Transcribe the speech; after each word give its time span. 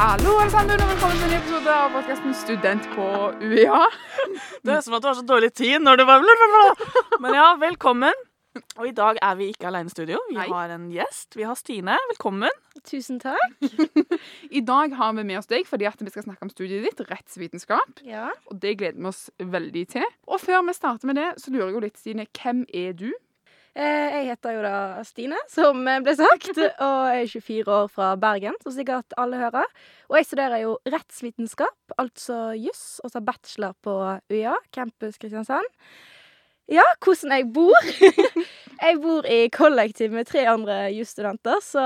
Hallo, 0.00 0.38
alle 0.40 0.48
sammen, 0.48 0.80
og 0.80 0.88
velkommen 0.88 1.18
til 1.18 1.26
en 1.26 1.32
ny 1.34 1.36
episode 1.36 1.72
av 1.76 1.90
podkasten 1.92 2.32
Student 2.32 2.86
på 2.94 3.06
UiA. 3.42 3.80
Det 4.64 4.72
er 4.72 4.78
som 4.86 4.94
at 4.96 5.04
du 5.04 5.08
har 5.10 5.18
så 5.18 5.24
dårlig 5.28 5.50
tid 5.52 5.84
når 5.84 6.00
du 6.00 6.04
bare. 6.08 6.62
Men 7.20 7.36
ja, 7.36 7.50
velkommen. 7.60 8.22
Og 8.80 8.88
i 8.88 8.94
dag 8.96 9.20
er 9.20 9.36
vi 9.36 9.50
ikke 9.52 9.68
alene 9.68 9.92
i 9.92 9.92
studio. 9.92 10.22
Vi 10.30 10.38
Nei. 10.38 10.48
har 10.48 10.72
en 10.72 10.88
gjest. 10.94 11.36
Vi 11.36 11.44
har 11.44 11.58
Stine. 11.60 11.98
Velkommen. 12.14 12.56
Tusen 12.80 13.20
takk. 13.20 13.60
I 14.58 14.64
dag 14.64 14.96
har 14.96 15.12
vi 15.20 15.28
med 15.34 15.42
oss 15.42 15.52
deg 15.52 15.68
fordi 15.68 15.90
at 15.90 16.00
vi 16.00 16.08
skal 16.14 16.24
snakke 16.30 16.48
om 16.48 16.54
studiet 16.54 16.88
ditt, 16.88 17.04
rettsvitenskap. 17.12 18.00
Ja. 18.08 18.30
Og 18.48 18.56
det 18.64 18.78
gleder 18.80 18.96
vi 18.96 19.12
oss 19.12 19.26
veldig 19.36 19.84
til. 19.98 20.08
Og 20.32 20.40
før 20.40 20.64
vi 20.64 20.80
starter 20.80 21.12
med 21.12 21.20
det, 21.20 21.34
så 21.44 21.52
lurer 21.52 21.66
jeg 21.66 21.76
jo 21.76 21.84
litt, 21.84 22.00
Stine, 22.00 22.30
hvem 22.40 22.64
er 22.72 22.96
du? 22.96 23.10
Eh, 23.78 24.10
Jeg 24.16 24.26
heter 24.32 24.56
jo 24.56 24.62
da 24.64 25.02
Stine, 25.06 25.38
som 25.48 25.84
ble 25.86 26.14
sagt, 26.18 26.50
og 26.86 27.02
er 27.14 27.26
24 27.30 27.70
år 27.70 27.90
fra 27.92 28.12
Bergen, 28.20 28.56
som 28.64 28.74
sikkert 28.74 29.14
alle 29.20 29.38
hører. 29.38 29.68
Og 30.10 30.18
jeg 30.18 30.26
studerer 30.26 30.64
jo 30.64 30.72
rettsvitenskap, 30.90 31.94
altså 32.02 32.50
juss, 32.58 32.98
og 33.04 33.12
tar 33.14 33.22
bachelor 33.26 33.76
på 33.84 33.94
UiA, 34.32 34.56
campus 34.74 35.20
Kristiansand. 35.22 35.70
Ja, 36.70 36.84
hvordan 37.02 37.32
jeg 37.34 37.48
bor? 37.54 37.78
Jeg 38.80 38.96
bor 39.02 39.26
i 39.28 39.50
kollektiv 39.52 40.14
med 40.16 40.24
tre 40.24 40.46
andre 40.48 40.86
jusstudenter, 40.96 41.58
så 41.60 41.82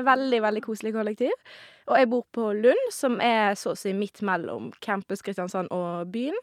et 0.00 0.02
veldig, 0.08 0.40
veldig 0.42 0.62
koselig 0.64 0.90
kollektiv. 0.96 1.30
Og 1.86 1.94
jeg 2.00 2.08
bor 2.10 2.24
på 2.34 2.48
Lund, 2.58 2.80
som 2.90 3.20
er 3.22 3.54
så 3.60 3.76
å 3.76 3.78
si 3.78 3.92
midt 3.94 4.24
mellom 4.26 4.72
campus 4.82 5.22
Kristiansand 5.22 5.70
og 5.70 6.10
byen. 6.10 6.34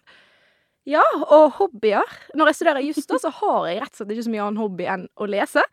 Ja, 0.89 1.03
og 1.21 1.51
hobbyer. 1.59 2.05
Når 2.37 2.49
jeg 2.49 2.57
studerer 2.59 2.85
juss, 2.85 3.05
så 3.05 3.31
har 3.41 3.67
jeg 3.69 3.81
rett 3.83 3.93
og 3.93 3.99
slett 3.99 4.13
ikke 4.15 4.25
så 4.25 4.33
mye 4.33 4.45
annen 4.45 4.61
hobby 4.61 4.87
enn 4.89 5.05
å 5.21 5.27
lese. 5.29 5.63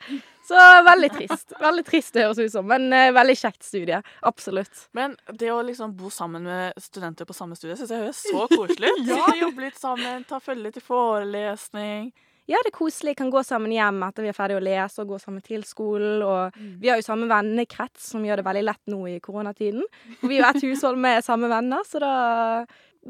Så 0.46 0.66
veldig 0.86 1.08
trist. 1.14 1.56
Veldig 1.58 1.84
trist 1.86 2.14
det 2.14 2.26
høres 2.26 2.38
ut 2.38 2.52
som, 2.52 2.68
men 2.68 2.86
uh, 2.92 3.08
veldig 3.16 3.38
kjekt 3.40 3.64
studie. 3.66 3.98
Absolutt. 4.28 4.84
Men 4.95 5.16
det 5.40 5.50
å 5.50 5.62
liksom 5.66 5.96
bo 5.98 6.12
sammen 6.12 6.46
med 6.46 6.76
studenter 6.82 7.26
på 7.26 7.34
samme 7.34 7.56
studie 7.58 7.78
syns 7.80 7.95
jeg 7.95 8.04
høres 8.04 8.23
så 8.28 8.45
koselig 8.52 8.92
ut. 8.92 9.10
ja. 9.10 9.24
Jobbe 9.40 9.66
litt 9.66 9.80
sammen, 9.80 10.23
ta 10.28 10.38
følge 10.42 10.76
til 10.76 10.86
forelesning. 10.86 12.12
Ja, 12.46 12.60
det 12.62 12.70
er 12.70 12.76
koselig. 12.76 13.16
Kan 13.18 13.32
gå 13.34 13.40
sammen 13.42 13.73
hjem 13.74 14.04
etter 14.06 14.23
vi 14.23 14.30
er 14.30 14.36
ferdig 14.36 14.60
å 14.60 14.62
lese, 14.62 15.02
og 15.02 15.16
gå 15.16 15.18
sammen 15.18 15.42
til 15.42 15.64
skolen. 15.66 16.20
Og 16.23 16.60
vi 16.78 16.92
har 16.92 17.01
jo 17.01 17.06
samme 17.08 17.26
vennekrets, 17.30 18.12
som 18.12 18.23
gjør 18.23 18.38
det 18.38 18.46
veldig 18.46 18.66
lett 18.68 18.92
nå 18.92 19.01
i 19.10 19.16
koronatiden. 19.24 19.82
Og 20.20 20.28
vi 20.30 20.38
er 20.38 20.45
jo 20.45 20.51
et 20.52 20.66
hushold 20.68 21.01
med 21.02 21.26
samme 21.26 21.51
venner, 21.51 21.82
så 21.88 22.02
da 22.04 22.12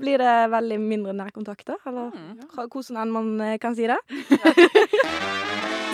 blir 0.01 0.19
det 0.23 0.35
veldig 0.53 0.79
mindre 0.81 1.13
nærkontakter. 1.17 1.77
Eller 1.87 2.11
Mm. 2.13 2.41
hvordan 2.55 2.97
enn 3.03 3.13
man 3.13 3.41
eh, 3.41 3.59
kan 3.59 3.75
si 3.77 3.87
det. 3.87 3.99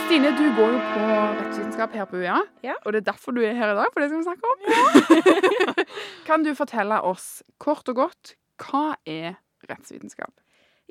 Stine, 0.07 0.31
du 0.37 0.45
går 0.57 0.73
jo 0.75 0.81
på 0.93 1.03
rettsvitenskap 1.39 1.95
her 1.97 2.07
på 2.11 2.19
UiA, 2.21 2.39
Ja. 2.67 2.75
og 2.85 2.93
det 2.93 3.01
er 3.03 3.13
derfor 3.13 3.33
du 3.33 3.41
er 3.41 3.55
her 3.57 3.73
i 3.73 3.77
dag, 3.79 3.87
for 3.93 4.01
det 4.01 4.11
skal 4.11 4.19
vi 4.19 4.29
snakke 4.29 4.45
om. 4.51 4.59
kan 6.29 6.43
du 6.45 6.53
fortelle 6.59 6.99
oss 7.03 7.43
kort 7.63 7.89
og 7.89 7.97
godt 7.97 8.35
hva 8.63 8.95
er 9.09 9.39
rettsvitenskap? 9.71 10.33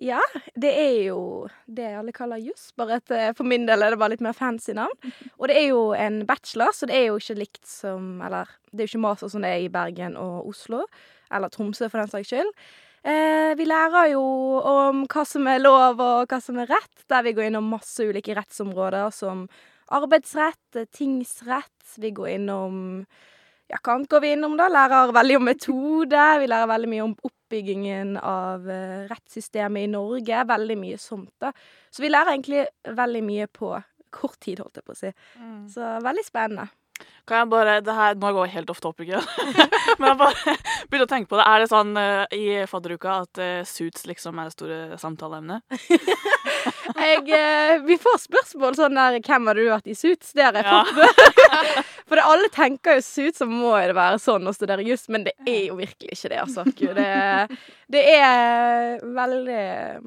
Ja, 0.01 0.17
det 0.57 0.71
er 0.73 0.95
jo 1.11 1.47
det 1.69 1.85
alle 1.99 2.11
kaller 2.15 2.39
juss, 2.41 2.71
bare 2.75 2.97
at 2.97 3.11
eh, 3.13 3.33
for 3.37 3.43
min 3.45 3.67
del 3.69 3.83
er 3.85 3.93
det 3.93 3.99
bare 4.01 4.15
litt 4.15 4.23
mer 4.25 4.33
fancy 4.33 4.73
navn. 4.73 4.95
Og 5.39 5.47
det 5.51 5.57
er 5.59 5.67
jo 5.69 5.91
en 5.93 6.23
bachelor, 6.25 6.71
så 6.73 6.87
det 6.89 6.95
er 6.97 7.05
jo 7.11 7.19
ikke 7.21 7.35
likt 7.37 7.67
som 7.69 8.15
Eller 8.25 8.49
det 8.71 8.79
er 8.81 8.87
jo 8.87 8.91
ikke 8.95 9.03
master 9.05 9.29
som 9.29 9.41
det 9.45 9.51
er 9.53 9.61
i 9.67 9.69
Bergen 9.69 10.17
og 10.17 10.47
Oslo, 10.49 10.87
eller 11.31 11.49
Tromsø 11.53 11.89
for 11.91 12.01
den 12.01 12.09
saks 12.09 12.31
skyld. 12.33 12.49
Eh, 13.01 13.51
vi 13.57 13.65
lærer 13.65 14.11
jo 14.11 14.21
om 14.61 15.05
hva 15.09 15.25
som 15.25 15.47
er 15.49 15.61
lov 15.63 16.01
og 16.03 16.29
hva 16.29 16.37
som 16.43 16.59
er 16.61 16.69
rett, 16.69 17.05
der 17.09 17.25
vi 17.25 17.33
går 17.33 17.49
innom 17.49 17.71
masse 17.73 18.05
ulike 18.05 18.35
rettsområder 18.37 19.09
som 19.15 19.47
arbeidsrett, 19.91 20.83
tingsrett, 20.93 21.95
vi 21.97 22.13
går 22.15 22.35
innom 22.37 22.75
ja, 23.71 23.79
hva 23.79 23.95
annet 23.95 24.11
går 24.11 24.21
vi 24.21 24.33
innom 24.35 24.57
da? 24.59 24.67
Lærer 24.67 25.13
veldig 25.15 25.37
om 25.39 25.45
metode. 25.47 26.23
Vi 26.41 26.47
lærer 26.51 26.67
veldig 26.67 26.89
mye 26.91 27.05
om 27.05 27.13
oppbyggingen 27.29 28.17
av 28.19 28.67
eh, 28.67 29.05
rettssystemet 29.07 29.87
i 29.87 29.91
Norge. 29.93 30.41
Veldig 30.49 30.77
mye 30.81 30.97
sånt, 30.99 31.31
da. 31.39 31.53
Så 31.87 32.03
vi 32.03 32.11
lærer 32.11 32.33
egentlig 32.33 32.65
veldig 32.99 33.23
mye 33.23 33.47
på 33.47 33.71
kort 34.11 34.39
tid, 34.43 34.59
holdt 34.59 34.81
jeg 34.81 34.87
på 34.89 34.91
å 34.91 34.99
si. 34.99 35.13
Så 35.71 35.93
veldig 36.03 36.25
spennende. 36.27 36.67
Kan 37.29 37.37
jeg 37.43 37.49
bare 37.51 37.75
det 37.85 37.93
her, 37.95 38.15
Nå 38.19 38.31
går 38.33 38.47
jeg 38.47 38.55
helt 38.57 38.71
off 38.73 38.81
topic 38.83 39.07
igjen. 39.11 39.27
Men 40.01 40.07
jeg 40.09 40.17
bare 40.19 40.55
begynte 40.89 41.05
å 41.05 41.11
tenke 41.11 41.29
på 41.31 41.37
det. 41.39 41.45
Er 41.47 41.59
det 41.63 41.69
sånn 41.71 41.91
uh, 41.95 42.25
i 42.35 42.45
fadderuka 42.67 43.19
at 43.23 43.41
uh, 43.41 43.61
suits 43.69 44.07
liksom 44.09 44.39
er 44.41 44.49
det 44.49 44.55
store 44.57 44.79
samtaleemnet? 45.01 45.61
Eh, 47.01 47.79
vi 47.87 47.95
får 47.97 48.17
spørsmål 48.21 48.75
sånn 48.77 48.93
der 48.97 49.15
'Hvem 49.23 49.47
har 49.47 49.57
du 49.57 49.61
vært 49.65 49.87
i 49.89 49.95
suits?' 49.97 50.33
Det 50.37 50.43
har 50.43 50.53
jeg 50.53 50.65
Ja. 50.65 50.83
fått. 50.85 51.85
For 52.07 52.19
det, 52.19 52.23
alle 52.27 52.49
tenker 52.53 52.99
jo 52.99 53.01
suits, 53.01 53.39
så 53.41 53.47
må 53.49 53.71
det 53.79 53.95
være 53.97 54.19
sånn 54.21 54.45
å 54.45 54.53
studere 54.53 54.83
juss, 54.85 55.07
men 55.09 55.23
det 55.25 55.33
er 55.47 55.71
jo 55.71 55.75
virkelig 55.79 56.11
ikke 56.13 56.29
det, 56.29 56.39
altså. 56.43 56.63
Gud, 56.77 56.95
det, 56.99 57.57
det 57.89 58.03
er 58.19 58.99
veldig 59.01 59.63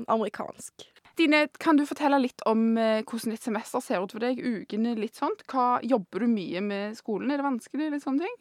amerikansk. 0.06 0.87
Stine, 1.15 1.45
kan 1.63 1.77
du 1.79 1.85
fortelle 1.87 2.19
litt 2.19 2.43
om 2.51 2.73
eh, 2.75 3.05
hvordan 3.07 3.37
ditt 3.37 3.45
semester 3.47 3.79
ser 3.79 4.03
ut 4.03 4.11
for 4.11 4.25
deg? 4.25 4.41
Ukene, 4.43 4.97
litt 4.99 5.15
sånt? 5.15 5.45
Hva, 5.47 5.79
jobber 5.87 6.25
du 6.25 6.33
mye 6.33 6.63
med 6.65 6.97
skolen? 6.99 7.31
Er 7.31 7.39
det 7.39 7.47
vanskelig? 7.47 7.93
Litt 7.93 8.03
sånne 8.03 8.27
ting? 8.27 8.35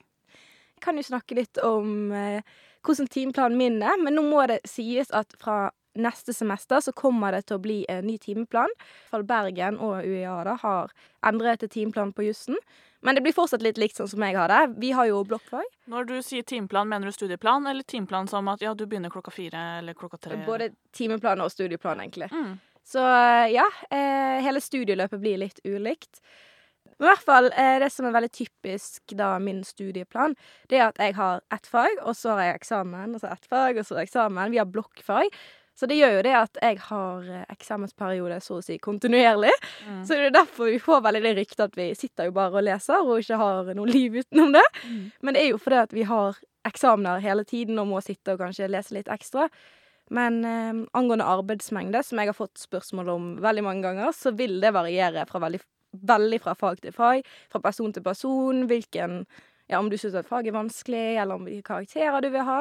Jeg 0.74 0.82
kan 0.82 0.98
jo 0.98 1.04
snakke 1.06 1.38
litt 1.38 1.60
om 1.62 2.10
eh, 2.18 2.42
hvordan 2.82 3.12
timeplanen 3.14 3.60
min 3.62 3.78
er, 3.86 4.02
men 4.02 4.18
nå 4.18 4.24
må 4.26 4.42
det 4.50 4.64
sies 4.66 5.14
at 5.14 5.38
fra 5.38 5.68
neste 5.94 6.34
semester 6.34 6.82
så 6.82 6.96
kommer 6.98 7.38
det 7.38 7.44
til 7.46 7.60
å 7.60 7.62
bli 7.62 7.78
en 7.94 8.10
ny 8.10 8.18
timeplan. 8.18 8.74
Fall 9.12 9.28
Bergen 9.30 9.78
og 9.78 10.02
UiA 10.02 10.40
da 10.50 10.58
har 10.66 10.98
endret 11.30 11.68
timeplan 11.70 12.16
på 12.18 12.26
jussen. 12.26 12.58
Men 13.04 13.16
det 13.16 13.22
blir 13.26 13.36
fortsatt 13.36 13.64
litt 13.66 13.80
likt 13.82 14.00
sånn 14.00 14.08
som 14.08 14.24
jeg 14.24 14.38
har 14.38 14.52
det. 14.52 14.62
Vi 14.80 14.94
har 14.96 15.10
jo 15.10 15.24
blokkfag. 15.28 15.66
Når 15.92 16.06
du 16.08 16.14
sier 16.24 16.46
timeplan, 16.48 16.88
mener 16.88 17.12
du 17.12 17.16
studieplan, 17.16 17.68
eller 17.68 17.84
timeplan 17.84 18.30
som 18.32 18.48
at 18.48 18.64
ja, 18.64 18.72
du 18.74 18.86
begynner 18.88 19.12
klokka 19.12 19.34
fire 19.36 19.64
eller 19.82 19.98
klokka 19.98 20.22
tre? 20.24 20.40
Både 20.48 20.72
timeplan 20.96 21.44
og 21.44 21.52
studieplan, 21.52 22.06
egentlig. 22.06 22.30
Mm. 22.32 22.56
Så 22.88 23.04
eh, 23.04 23.52
ja, 23.56 23.68
eh, 23.92 24.40
hele 24.44 24.64
studieløpet 24.64 25.20
blir 25.20 25.42
litt 25.44 25.60
ulikt. 25.68 26.22
Men 26.98 27.10
i 27.10 27.12
hvert 27.12 27.26
fall, 27.26 27.50
eh, 27.52 27.76
det 27.84 27.90
som 27.92 28.08
er 28.08 28.16
veldig 28.16 28.32
typisk 28.32 29.16
da 29.20 29.34
min 29.44 29.64
studieplan, 29.68 30.38
det 30.72 30.80
er 30.80 30.86
at 30.88 31.04
jeg 31.04 31.18
har 31.20 31.44
ett 31.52 31.68
fag, 31.68 32.00
og 32.04 32.16
så 32.16 32.38
har 32.38 32.48
jeg 32.48 32.62
eksamen, 32.62 33.18
og 33.18 33.24
så 33.24 33.34
ett 33.34 33.52
fag, 33.52 33.82
og 33.82 33.88
så 33.90 34.00
eksamen. 34.04 34.56
Vi 34.56 34.62
har 34.62 34.70
blokkfag. 34.70 35.36
Så 35.74 35.88
det 35.90 35.98
gjør 35.98 36.20
jo 36.20 36.24
det 36.26 36.34
at 36.38 36.60
jeg 36.62 36.80
har 36.86 37.30
eh, 37.34 37.46
eksamensperiode 37.54 38.40
så 38.46 38.60
å 38.60 38.64
si 38.66 38.78
kontinuerlig. 38.82 39.54
Mm. 39.88 40.02
Så 40.06 40.18
det 40.18 40.30
er 40.30 40.36
derfor 40.36 40.70
vi 40.70 40.82
får 40.82 41.02
veldig 41.08 41.24
det 41.26 41.36
ryktet 41.40 41.64
at 41.66 41.78
vi 41.80 41.88
sitter 41.98 42.30
jo 42.30 42.36
bare 42.36 42.60
og 42.62 42.68
leser 42.68 43.02
og 43.02 43.24
ikke 43.24 43.40
har 43.42 43.72
noe 43.74 43.90
liv 43.90 44.20
utenom 44.22 44.54
det. 44.54 44.66
Men 45.26 45.36
det 45.36 45.46
er 45.46 45.54
jo 45.54 45.62
fordi 45.62 45.80
at 45.82 45.96
vi 45.96 46.06
har 46.10 46.38
eksamener 46.68 47.24
hele 47.24 47.44
tiden 47.48 47.82
og 47.82 47.90
må 47.90 48.04
sitte 48.06 48.36
og 48.36 48.44
kanskje 48.46 48.70
lese 48.72 48.96
litt 48.96 49.10
ekstra. 49.12 49.50
Men 50.14 50.44
eh, 50.46 50.84
angående 50.94 51.26
arbeidsmengde, 51.26 52.04
som 52.06 52.22
jeg 52.22 52.30
har 52.30 52.38
fått 52.38 52.62
spørsmål 52.62 53.10
om 53.14 53.32
veldig 53.44 53.64
mange 53.66 53.88
ganger, 53.88 54.14
så 54.14 54.34
vil 54.38 54.60
det 54.62 54.76
variere 54.76 55.26
fra 55.30 55.42
veldig, 55.42 55.62
veldig 56.06 56.40
fra 56.44 56.54
fag 56.60 56.84
til 56.84 56.94
fag, 56.94 57.26
fra 57.52 57.64
person 57.64 57.96
til 57.96 58.06
person, 58.06 58.66
hvilken 58.70 59.24
ja, 59.72 59.80
om 59.80 59.90
du 59.90 59.98
syns 59.98 60.18
et 60.20 60.28
fag 60.28 60.48
er 60.48 60.56
vanskelig, 60.56 61.06
eller 61.22 61.40
om 61.40 61.48
hvilke 61.48 61.68
karakterer 61.72 62.24
du 62.24 62.30
vil 62.34 62.48
ha. 62.48 62.60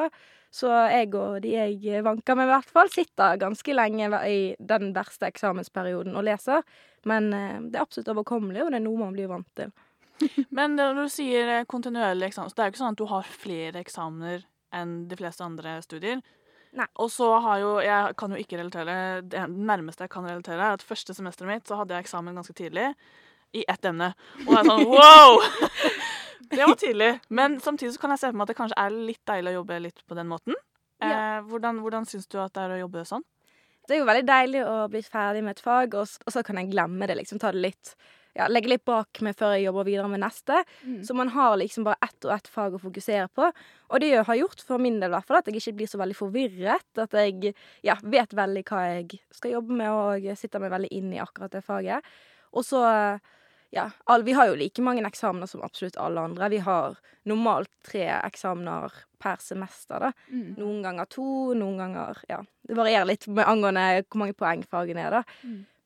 Så 0.53 0.69
jeg 0.69 1.09
og 1.17 1.39
de 1.41 1.55
jeg 1.55 2.03
vanker 2.05 2.37
med, 2.37 2.45
i 2.45 2.53
hvert 2.53 2.69
fall, 2.75 2.91
sitter 2.93 3.39
ganske 3.41 3.73
lenge 3.73 4.09
i 4.29 4.37
den 4.59 4.91
verste 4.93 5.27
eksamensperioden 5.31 6.13
og 6.15 6.27
leser. 6.27 6.61
Men 7.09 7.33
eh, 7.33 7.57
det 7.65 7.79
er 7.79 7.87
absolutt 7.87 8.11
overkommelig, 8.13 8.61
og 8.63 8.71
det 8.71 8.79
er 8.79 8.85
noe 8.85 9.01
man 9.01 9.15
blir 9.15 9.31
vant 9.31 9.49
til. 9.57 9.73
Men 10.57 10.77
når 10.77 11.01
du 11.01 11.03
sier 11.11 11.49
eh, 11.57 11.65
kontinuerlig 11.69 12.29
eksamen, 12.29 12.53
så 12.53 12.59
det 12.59 12.63
er 12.63 12.69
jo 12.69 12.75
ikke 12.75 12.83
sånn 12.83 12.95
at 12.95 13.01
du 13.01 13.09
har 13.09 13.35
flere 13.43 13.81
eksamener 13.81 14.45
enn 14.73 14.95
de 15.09 15.17
fleste 15.17 15.45
andre 15.45 15.79
studier. 15.85 16.21
Nei. 16.73 16.87
Og 17.01 17.11
så 17.13 17.27
har 17.43 17.59
jo, 17.61 17.73
jeg 17.85 18.15
kan 18.17 18.33
jo 18.33 18.39
ikke 18.41 18.57
relatere, 18.57 18.95
det 19.29 19.43
nærmeste 19.49 20.07
jeg 20.07 20.13
kan 20.13 20.25
relatere 20.25 20.57
er 20.57 20.77
at 20.77 20.85
første 20.85 21.13
semesteret 21.13 21.51
mitt 21.51 21.69
så 21.69 21.77
hadde 21.81 21.93
jeg 21.93 22.07
eksamen 22.07 22.37
ganske 22.39 22.55
tidlig 22.57 22.87
i 23.53 23.65
ett 23.69 23.85
emne. 23.85 24.13
Og 24.45 24.49
det 24.49 24.61
er 24.63 24.69
sånn 24.71 24.87
wow! 24.95 25.41
Det 26.49 26.63
var 26.63 26.75
tidlig. 26.79 27.11
Men 27.29 27.59
samtidig 27.63 27.93
så 27.95 28.03
kan 28.03 28.13
jeg 28.13 28.23
se 28.23 28.31
for 28.31 28.39
meg 28.39 28.47
at 28.47 28.53
det 28.53 28.59
kanskje 28.59 28.79
er 28.85 28.97
litt 29.11 29.21
deilig 29.29 29.53
å 29.53 29.59
jobbe 29.61 29.79
litt 29.87 30.01
på 30.07 30.17
den 30.17 30.31
måten. 30.31 30.57
Eh, 31.03 31.39
hvordan, 31.49 31.79
hvordan 31.83 32.07
syns 32.09 32.27
du 32.31 32.39
at 32.41 32.53
det 32.55 32.65
er 32.65 32.75
å 32.75 32.81
jobbe 32.85 33.05
sånn? 33.07 33.23
Det 33.83 33.97
er 33.97 33.99
jo 33.99 34.07
veldig 34.07 34.27
deilig 34.27 34.63
å 34.63 34.75
bli 34.91 35.01
ferdig 35.03 35.41
med 35.43 35.57
et 35.57 35.63
fag, 35.63 35.95
og, 35.99 36.11
og 36.23 36.31
så 36.31 36.43
kan 36.45 36.59
jeg 36.61 36.71
glemme 36.71 37.07
det, 37.09 37.17
liksom. 37.19 37.41
Ta 37.41 37.51
det 37.51 37.63
litt 37.65 37.95
ja, 38.33 38.47
Legge 38.49 38.71
litt 38.71 38.85
bak 38.87 39.19
meg 39.21 39.35
før 39.37 39.51
jeg 39.53 39.67
jobber 39.67 39.85
videre 39.85 40.09
med 40.09 40.23
neste. 40.23 40.63
Så 41.05 41.13
man 41.13 41.29
har 41.35 41.53
liksom 41.61 41.85
bare 41.85 42.01
ett 42.01 42.25
og 42.25 42.31
ett 42.33 42.47
fag 42.49 42.73
å 42.73 42.81
fokusere 42.81 43.27
på. 43.29 43.49
Og 43.93 44.01
det 44.01 44.09
har 44.25 44.39
gjort 44.39 44.63
for 44.65 44.81
min 44.81 44.97
del 44.97 45.11
i 45.11 45.13
hvert 45.13 45.27
fall 45.27 45.37
at 45.37 45.49
jeg 45.51 45.59
ikke 45.59 45.75
blir 45.81 45.91
så 45.91 45.99
veldig 46.01 46.17
forvirret. 46.17 46.87
At 46.97 47.13
jeg 47.13 47.53
ja, 47.85 47.93
vet 48.01 48.33
veldig 48.33 48.63
hva 48.71 48.81
jeg 48.89 49.21
skal 49.37 49.53
jobbe 49.59 49.77
med, 49.77 49.91
og 49.93 50.39
sitter 50.39 50.63
meg 50.63 50.73
veldig 50.73 50.89
inn 50.97 51.13
i 51.13 51.21
akkurat 51.21 51.53
det 51.53 51.61
faget. 51.67 52.09
Og 52.57 52.65
så 52.65 52.81
ja, 53.73 53.87
all, 54.05 54.23
vi 54.23 54.35
har 54.37 54.47
jo 54.51 54.55
like 54.59 54.81
mange 54.85 55.01
eksamener 55.07 55.49
som 55.49 55.63
absolutt 55.65 55.97
alle 55.97 56.21
andre. 56.29 56.49
Vi 56.53 56.59
har 56.61 56.97
normalt 57.25 57.71
tre 57.87 58.05
eksamener 58.21 58.93
per 59.23 59.39
semester, 59.41 59.99
da. 60.09 60.11
Mm. 60.29 60.51
Noen 60.59 60.81
ganger 60.85 61.09
to, 61.09 61.25
noen 61.57 61.79
ganger 61.81 62.19
Ja, 62.29 62.41
det 62.67 62.75
varierer 62.77 63.07
litt 63.09 63.25
med 63.31 63.47
angående 63.49 64.03
hvor 64.05 64.19
mange 64.21 64.35
poeng 64.37 64.61
fagene 64.69 65.07
er, 65.07 65.19
da. 65.21 65.23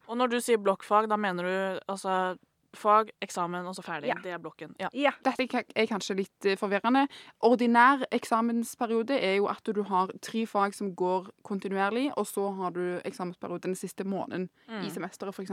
Og 0.07 0.17
når 0.19 0.31
du 0.31 0.37
sier 0.41 0.59
blokkfag, 0.59 1.07
da 1.11 1.17
mener 1.19 1.43
du 1.47 1.79
altså 1.91 2.37
fag, 2.77 3.09
eksamen, 3.23 3.65
og 3.65 3.73
så 3.73 3.81
ferdig. 3.81 4.09
Ja. 4.11 4.17
Det 4.21 4.31
er 4.35 4.41
blokken. 4.43 4.75
Ja. 4.77 4.89
Ja. 4.93 5.11
Dette 5.25 5.47
er 5.73 5.87
kanskje 5.89 6.13
litt 6.19 6.45
eh, 6.45 6.57
forvirrende. 6.59 7.07
Ordinær 7.47 8.03
eksamensperiode 8.13 9.17
er 9.17 9.37
jo 9.39 9.47
at 9.49 9.65
du 9.73 9.81
har 9.87 10.11
tre 10.21 10.43
fag 10.45 10.75
som 10.77 10.91
går 10.99 11.31
kontinuerlig, 11.47 12.11
og 12.17 12.27
så 12.29 12.45
har 12.59 12.75
du 12.75 12.83
eksamensperiode 13.07 13.65
den 13.69 13.75
siste 13.79 14.05
måneden 14.05 14.49
Mm. 14.67 14.83
i 14.85 14.89
semesteret, 14.93 15.33
f.eks. 15.33 15.51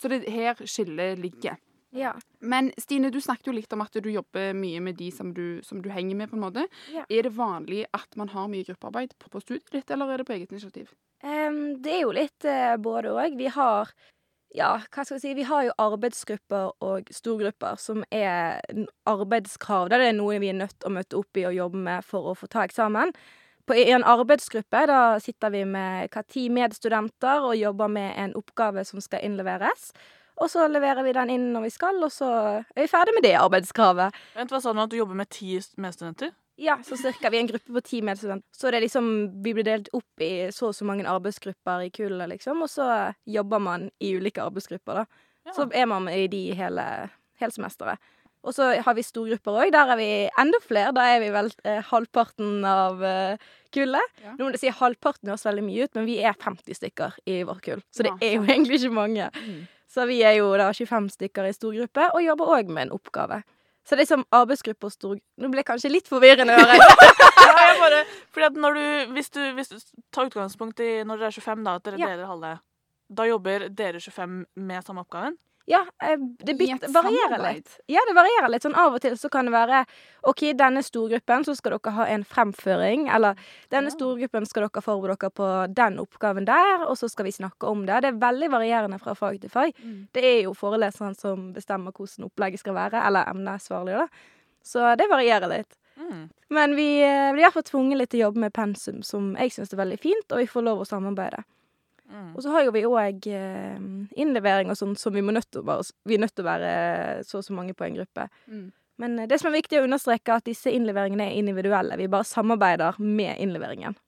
Så 0.00 0.10
det 0.12 0.24
er 0.24 0.34
her 0.34 0.66
skillet 0.68 1.20
ligger. 1.22 1.56
Ja. 1.96 2.12
Men 2.40 2.72
Stine, 2.78 3.10
du 3.10 3.20
snakket 3.20 3.48
jo 3.48 3.54
litt 3.56 3.72
om 3.72 3.84
at 3.84 3.94
du 3.94 4.08
jobber 4.10 4.52
mye 4.56 4.82
med 4.84 4.98
de 4.98 5.08
som 5.14 5.32
du, 5.34 5.62
som 5.64 5.80
du 5.82 5.88
henger 5.92 6.18
med, 6.18 6.30
på 6.30 6.36
en 6.36 6.44
måte. 6.44 6.66
Ja. 6.92 7.06
Er 7.08 7.28
det 7.28 7.36
vanlig 7.36 7.86
at 7.96 8.18
man 8.20 8.32
har 8.34 8.50
mye 8.52 8.66
gruppearbeid 8.66 9.16
på, 9.18 9.30
på 9.32 9.42
studiet 9.44 9.72
ditt, 9.72 9.90
eller 9.90 10.12
er 10.12 10.20
det 10.20 10.28
på 10.28 10.36
eget 10.36 10.52
initiativ? 10.52 10.92
Um, 11.24 11.78
det 11.82 11.94
er 11.94 12.04
jo 12.04 12.12
litt 12.16 12.48
uh, 12.48 12.76
både 12.82 13.14
òg. 13.16 13.38
Vi 13.38 13.48
har 13.54 13.94
ja, 14.56 14.76
hva 14.78 15.04
skal 15.04 15.18
vi 15.18 15.22
si, 15.24 15.32
vi 15.36 15.46
har 15.48 15.66
jo 15.66 15.72
arbeidsgrupper 15.82 16.76
og 16.84 17.08
storgrupper 17.12 17.80
som 17.80 18.04
er 18.14 18.62
arbeidskrav. 19.08 19.90
Det 19.90 19.98
er 20.00 20.14
noe 20.16 20.38
vi 20.40 20.52
er 20.52 20.56
nødt 20.56 20.76
til 20.78 20.88
å 20.88 20.94
møte 20.96 21.18
opp 21.18 21.40
i 21.40 21.44
og 21.48 21.56
jobbe 21.56 21.82
med 21.88 22.06
for 22.06 22.30
å 22.30 22.36
få 22.38 22.48
ta 22.52 22.62
eksamen. 22.64 23.12
På, 23.66 23.74
I 23.74 23.90
en 23.90 24.04
arbeidsgruppe 24.06 24.84
da 24.86 25.00
sitter 25.22 25.50
vi 25.50 25.64
med 25.66 26.12
hva, 26.14 26.22
ti 26.22 26.46
medstudenter 26.54 27.48
og 27.48 27.56
jobber 27.58 27.90
med 27.90 28.14
en 28.22 28.36
oppgave 28.38 28.84
som 28.86 29.02
skal 29.02 29.24
innleveres. 29.26 29.90
Og 30.36 30.50
så 30.52 30.66
leverer 30.68 31.02
vi 31.02 31.14
den 31.16 31.32
inn 31.32 31.46
når 31.54 31.66
vi 31.66 31.70
skal, 31.72 31.98
og 32.04 32.12
så 32.12 32.28
er 32.60 32.82
vi 32.82 32.90
ferdig 32.90 33.14
med 33.16 33.24
det 33.24 33.36
arbeidskravet. 33.40 34.18
Vent, 34.36 34.52
hva 34.52 34.60
sa 34.60 34.74
du 34.74 34.78
nå? 34.78 34.84
At 34.84 34.92
du 34.92 34.98
jobber 34.98 35.16
med 35.18 35.30
ti 35.32 35.56
medstudenter? 35.80 36.34
Ja, 36.60 36.78
så 36.84 36.96
cirka. 36.96 37.30
Vi 37.32 37.36
er 37.36 37.44
en 37.44 37.48
gruppe 37.50 37.72
på 37.72 37.82
ti 37.84 38.02
medstudenter. 38.04 38.46
Så 38.52 38.70
det 38.70 38.78
er 38.78 38.86
liksom, 38.86 39.08
vi 39.44 39.52
blir 39.56 39.64
delt 39.66 39.88
opp 39.96 40.24
i 40.24 40.48
så 40.52 40.70
og 40.70 40.76
så 40.76 40.86
mange 40.88 41.08
arbeidsgrupper 41.08 41.84
i 41.84 41.90
kullet, 41.92 42.30
liksom. 42.32 42.62
Og 42.64 42.70
så 42.72 42.86
jobber 43.28 43.64
man 43.64 43.90
i 44.00 44.14
ulike 44.16 44.44
arbeidsgrupper, 44.44 45.02
da. 45.02 45.24
Ja. 45.48 45.56
Så 45.56 45.68
er 45.72 45.88
man 45.88 46.08
i 46.12 46.26
de 46.32 46.42
hele, 46.56 46.86
hele 47.40 47.56
semesteret. 47.56 48.12
Og 48.46 48.54
så 48.54 48.68
har 48.86 48.94
vi 48.94 49.02
storgrupper 49.02 49.56
òg. 49.64 49.72
Der 49.74 49.90
er 49.90 49.98
vi 49.98 50.08
enda 50.38 50.60
flere. 50.62 50.92
Da 50.94 51.02
er 51.16 51.20
vi 51.24 51.30
vel 51.34 51.48
eh, 51.66 51.80
halvparten 51.88 52.60
av 52.70 53.02
eh, 53.02 53.40
kullet. 53.74 54.12
Ja. 54.22 54.36
Nå 54.38 54.46
må 54.46 54.52
du 54.54 54.58
si 54.62 54.70
halvparten 54.70 55.32
høres 55.32 55.42
veldig 55.48 55.64
mye 55.66 55.88
ut, 55.88 55.94
men 55.98 56.06
vi 56.06 56.20
er 56.22 56.36
50 56.38 56.78
stykker 56.78 57.16
i 57.26 57.40
vårt 57.48 57.64
kull. 57.66 57.82
Så 57.90 58.06
det 58.06 58.12
Ja, 58.14 58.18
er 58.28 58.36
jo 58.38 58.44
egentlig 58.46 58.78
ikke 58.80 58.94
mange. 58.94 59.26
Så 59.90 60.06
vi 60.06 60.20
er 60.26 60.36
jo 60.38 60.52
da 60.60 60.70
25 60.74 61.10
stykker 61.16 61.48
i 61.48 61.54
storgruppe, 61.56 62.06
og 62.14 62.22
jobber 62.22 62.54
òg 62.60 62.70
med 62.70 62.86
en 62.88 62.94
oppgave. 62.96 63.42
Så 63.86 63.94
det 63.94 64.02
er 64.06 64.10
som 64.16 64.24
arbeidsgruppe 64.34 64.88
og 64.88 64.92
stor... 64.94 65.18
Nå 65.38 65.50
ble 65.52 65.60
jeg 65.62 65.68
kanskje 65.68 65.90
litt 65.92 66.08
forvirrende, 66.10 66.54
hører 66.58 66.74
jeg. 66.78 66.86
Ja, 67.46 67.52
jeg 67.70 67.76
bare, 67.78 67.98
fordi 68.34 68.46
at 68.48 68.56
når 68.58 68.74
du, 68.78 69.12
hvis 69.14 69.28
du, 69.30 69.40
hvis 69.54 69.68
du 69.70 69.76
tar 70.14 70.26
utgangspunkt 70.26 70.80
i 70.82 70.88
når 71.06 71.20
dere 71.20 71.28
er 71.30 71.36
25, 71.36 71.62
da, 71.68 71.74
at 71.78 71.84
dere 71.86 72.00
Ja. 72.00 72.08
deler 72.10 72.26
halve, 72.30 72.54
da 73.20 73.26
jobber 73.28 73.68
dere 73.70 74.00
25 74.02 74.40
med 74.66 74.82
samme 74.88 75.04
oppgaven? 75.04 75.36
Ja, 75.66 75.80
eh, 76.02 76.16
det 76.46 76.54
I 76.62 76.74
varierer 76.94 77.42
litt. 77.42 77.80
Ja, 77.90 78.00
det 78.06 78.14
varierer 78.14 78.48
litt. 78.52 78.62
Sånn 78.62 78.76
Av 78.78 78.94
og 78.94 79.00
til 79.02 79.16
så 79.18 79.28
kan 79.30 79.48
det 79.48 79.54
være 79.54 79.80
OK, 80.22 80.52
denne 80.54 80.82
storgruppen 80.82 81.42
så 81.46 81.56
skal 81.58 81.74
dere 81.74 81.94
ha 81.96 82.06
en 82.06 82.22
fremføring. 82.24 83.08
Eller 83.12 83.34
denne 83.74 83.90
Ja. 83.90 83.96
storgruppen 83.96 84.46
skal 84.46 84.68
dere 84.68 84.82
forberede 84.82 85.18
dere 85.18 85.30
på 85.30 85.74
den 85.74 85.98
oppgaven 85.98 86.46
der, 86.46 86.86
og 86.86 86.96
så 86.96 87.10
skal 87.10 87.24
vi 87.26 87.32
snakke 87.32 87.66
om 87.66 87.84
det. 87.86 88.00
Det 88.02 88.14
er 88.14 88.22
veldig 88.22 88.50
varierende 88.50 89.00
fra 89.00 89.14
fag 89.14 89.40
til 89.40 89.50
fag. 89.50 89.74
Mm. 89.82 90.08
Det 90.12 90.24
er 90.24 90.42
jo 90.44 90.54
foreleseren 90.54 91.16
som 91.18 91.52
bestemmer 91.52 91.90
hvordan 91.92 92.30
opplegget 92.30 92.60
skal 92.60 92.74
være, 92.74 93.02
eller 93.06 93.26
emneansvarlig, 93.26 93.98
da. 93.98 94.06
Så 94.62 94.96
det 94.96 95.08
varierer 95.10 95.48
litt. 95.48 95.76
Mm. 95.98 96.30
Men 96.50 96.76
vi 96.76 97.00
eh, 97.02 97.32
blir 97.32 97.42
iallfall 97.42 97.62
tvunget 97.62 97.98
litt 97.98 98.10
til 98.10 98.20
å 98.20 98.26
jobbe 98.28 98.38
med 98.46 98.52
pensum, 98.52 99.02
som 99.02 99.34
jeg 99.36 99.50
syns 99.50 99.72
er 99.72 99.82
veldig 99.82 99.98
fint, 99.98 100.30
og 100.30 100.38
vi 100.38 100.46
får 100.46 100.62
lov 100.62 100.80
å 100.80 100.86
samarbeide. 100.86 101.42
Mm. 102.06 102.32
Og 102.36 102.42
så 102.44 102.52
har 102.54 102.62
jo 102.66 102.72
vi 102.74 102.84
òg 102.86 103.26
eh, 103.34 103.78
innlevering 104.14 104.70
og 104.70 104.78
sånn 104.78 104.94
som 104.98 105.14
vi 105.14 105.24
må 105.26 105.34
nødt 105.34 105.48
til 105.50 105.64
å 105.64 105.66
være 105.66 105.88
Vi 106.06 106.14
er 106.14 106.22
nødt 106.22 106.34
til 106.36 106.44
å 106.44 106.48
være 106.48 106.72
så 107.26 107.40
og 107.40 107.46
så 107.46 107.56
mange 107.56 107.74
på 107.74 107.86
en 107.86 107.98
gruppe. 107.98 108.28
Mm. 108.46 108.66
Men 109.02 109.18
eh, 109.18 109.28
det 109.30 109.40
som 109.42 109.50
er 109.50 109.58
viktig 109.58 109.80
å 109.80 109.86
understreke, 109.88 110.30
er 110.32 110.42
at 110.42 110.48
disse 110.48 110.72
innleveringene 110.72 111.28
er 111.30 111.38
individuelle. 111.40 111.98
Vi 111.98 112.10
bare 112.12 112.28
samarbeider 112.28 113.00
med 113.02 113.34
innleveringen. 113.42 113.98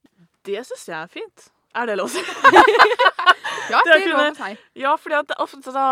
Det 0.47 0.63
syns 0.65 0.87
jeg 0.89 0.99
er 0.99 1.11
fint. 1.13 1.49
Er 1.77 1.91
det 1.91 1.99
lov 2.01 2.09
å 2.09 2.15
si? 2.15 2.23
Ja, 3.73 3.83
Det 3.85 3.97
er 3.99 4.07
lov 4.09 4.23
å 4.23 4.35
si. 4.37 4.53
Ja, 4.81 4.95
fordi 4.97 5.19
at 5.19 5.35
ofte 5.43 5.73
da 5.75 5.89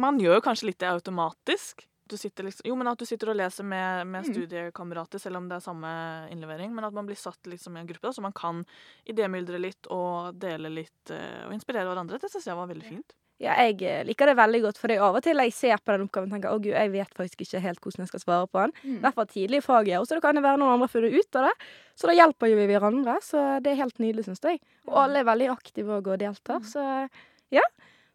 Man 0.00 0.20
gjør 0.20 0.38
jo 0.38 0.44
kanskje 0.44 0.70
litt 0.70 0.80
det 0.80 0.88
automatisk. 0.88 1.86
Du 2.12 2.18
sitter 2.20 2.44
liksom, 2.44 2.66
jo, 2.68 2.76
men 2.76 2.90
at 2.92 3.00
du 3.00 3.06
sitter 3.08 3.32
og 3.32 3.38
leser 3.40 3.64
med, 3.64 4.06
med 4.12 4.26
Mm. 4.26 4.34
studiekamerater, 4.34 5.18
selv 5.22 5.40
om 5.40 5.48
det 5.48 5.56
er 5.56 5.64
samme 5.64 5.92
innlevering. 6.30 6.70
Men 6.76 6.84
at 6.84 6.92
man 6.94 7.06
blir 7.08 7.16
satt 7.18 7.40
liksom 7.48 7.76
i 7.76 7.80
en 7.82 7.88
gruppe, 7.88 8.04
da, 8.06 8.12
så 8.12 8.22
man 8.24 8.32
kan 8.36 8.62
idémyldre 9.08 9.58
litt 9.60 9.88
og 9.90 10.36
dele 10.38 10.68
litt 10.70 11.10
eh, 11.10 11.46
og 11.48 11.56
inspirere 11.56 11.88
hverandre. 11.88 12.20
Det 12.22 12.30
syns 12.30 12.46
jeg 12.50 12.56
var 12.58 12.68
veldig 12.70 12.84
fint. 12.88 13.14
Ja, 13.42 13.56
jeg 13.64 13.80
eh, 13.82 14.04
liker 14.06 14.28
det 14.30 14.36
veldig 14.38 14.60
godt, 14.62 14.78
for 14.78 14.86
det 14.92 14.98
er 15.00 15.02
av 15.08 15.16
og 15.18 15.24
til 15.24 15.40
jeg 15.42 15.52
ser 15.56 15.80
på 15.82 15.90
den 15.96 16.04
oppgaven 16.06 16.28
og 16.30 16.36
tenker 16.36 16.52
å 16.52 16.60
gud, 16.62 16.76
jeg 16.76 16.92
vet 16.92 17.16
faktisk 17.18 17.40
ikke 17.42 17.62
helt 17.64 17.80
hvordan 17.82 18.04
jeg 18.04 18.10
skal 18.12 18.22
svare 18.22 18.46
på 18.52 18.60
den. 18.62 18.74
I 18.84 18.86
Mm. 18.92 19.00
hvert 19.02 19.16
fall 19.16 19.26
tidlig 19.32 19.58
i 19.58 19.64
faget, 19.66 19.98
og 19.98 20.06
så 20.06 20.20
kan 20.22 20.36
det 20.38 20.44
være 20.44 20.60
noen 20.62 20.76
andre 20.76 20.88
funnet 20.92 21.16
ut 21.16 21.36
av 21.40 21.48
det. 21.48 21.54
Så 21.98 22.06
da 22.06 22.14
hjelper 22.14 22.52
jo 22.52 22.60
vi 22.60 22.68
hverandre, 22.70 23.16
så 23.24 23.42
det 23.64 23.72
er 23.72 23.80
helt 23.82 23.98
nydelig, 23.98 24.28
syns 24.28 24.44
jeg. 24.46 24.60
Og 24.86 24.94
alle 25.06 25.24
er 25.24 25.24
veldig 25.32 25.48
aktive 25.56 25.96
og, 25.98 26.06
og 26.12 26.18
deltar, 26.22 26.60
så 26.62 27.08
ja. 27.50 27.64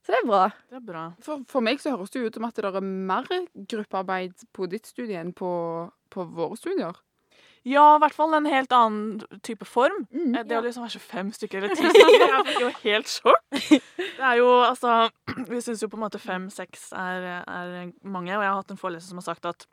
Så 0.05 0.13
det 0.13 0.21
er 0.21 0.27
bra. 0.29 0.43
Det 0.69 0.79
er 0.79 0.85
bra. 0.87 1.03
For, 1.23 1.43
for 1.49 1.65
meg 1.65 1.81
så 1.83 1.95
høres 1.95 2.13
det 2.13 2.23
ut 2.23 2.37
som 2.37 2.47
at 2.47 2.55
det 2.55 2.69
er 2.69 2.85
mer 2.85 3.27
gruppearbeid 3.53 4.47
på 4.55 4.69
ditt 4.71 4.87
studie 4.87 5.19
enn 5.19 5.33
på, 5.35 5.49
på 6.13 6.27
våre 6.37 6.57
studier. 6.59 6.95
Ja, 7.67 7.97
i 7.97 7.99
hvert 7.99 8.15
fall 8.15 8.35
en 8.37 8.47
helt 8.47 8.71
annen 8.71 9.39
type 9.43 9.65
form. 9.67 10.05
Mm. 10.13 10.31
det 10.37 10.45
Det 10.47 10.59
å 10.59 10.63
liksom 10.63 10.85
være 10.85 11.01
25 11.01 11.31
stykker 11.35 11.59
eller 11.59 11.73
10 11.75 11.89
stykker, 11.95 12.35
jeg 12.35 12.45
fikk 12.47 12.61
jo 12.63 12.69
helt 12.85 13.11
sjokk. 13.11 13.57
Det 13.97 14.23
er 14.29 14.37
jo 14.39 14.51
altså 14.61 14.93
Vi 15.51 15.59
syns 15.65 15.83
jo 15.83 15.89
på 15.91 15.99
en 15.99 16.05
måte 16.05 16.21
fem-seks 16.21 16.91
er, 16.95 17.27
er 17.43 17.91
mange, 18.03 18.31
og 18.37 18.45
jeg 18.45 18.53
har 18.53 18.61
hatt 18.61 18.71
en 18.71 18.79
foreleser 18.79 19.11
som 19.11 19.19
har 19.19 19.27
sagt 19.27 19.49
at 19.49 19.67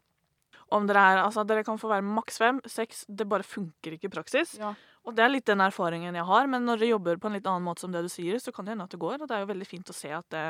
om 0.73 0.87
dere 0.89 1.03
er 1.13 1.23
Altså, 1.25 1.45
dere 1.47 1.65
kan 1.65 1.79
få 1.79 1.89
være 1.91 2.03
maks 2.07 2.39
fem. 2.39 2.61
Seks, 2.67 3.05
det 3.09 3.27
bare 3.29 3.43
funker 3.45 3.93
ikke 3.97 4.09
i 4.09 4.15
praksis. 4.15 4.57
Ja. 4.59 4.73
Og 5.05 5.15
det 5.15 5.25
er 5.25 5.29
litt 5.35 5.45
den 5.47 5.61
erfaringen 5.61 6.15
jeg 6.17 6.25
har, 6.25 6.47
men 6.49 6.65
når 6.65 6.79
dere 6.81 6.95
jobber 6.95 7.19
på 7.21 7.29
en 7.29 7.35
litt 7.37 7.47
annen 7.47 7.67
måte 7.67 7.81
som 7.85 7.93
det 7.93 8.03
du 8.03 8.09
sier, 8.09 8.39
så 8.41 8.53
kan 8.53 8.65
det 8.65 8.73
hende 8.73 8.85
at 8.89 8.91
det 8.95 9.01
går, 9.03 9.21
og 9.21 9.29
det 9.29 9.37
er 9.37 9.43
jo 9.45 9.51
veldig 9.53 9.67
fint 9.69 9.91
å 9.93 9.97
se 9.97 10.09
at 10.17 10.25
det, 10.33 10.45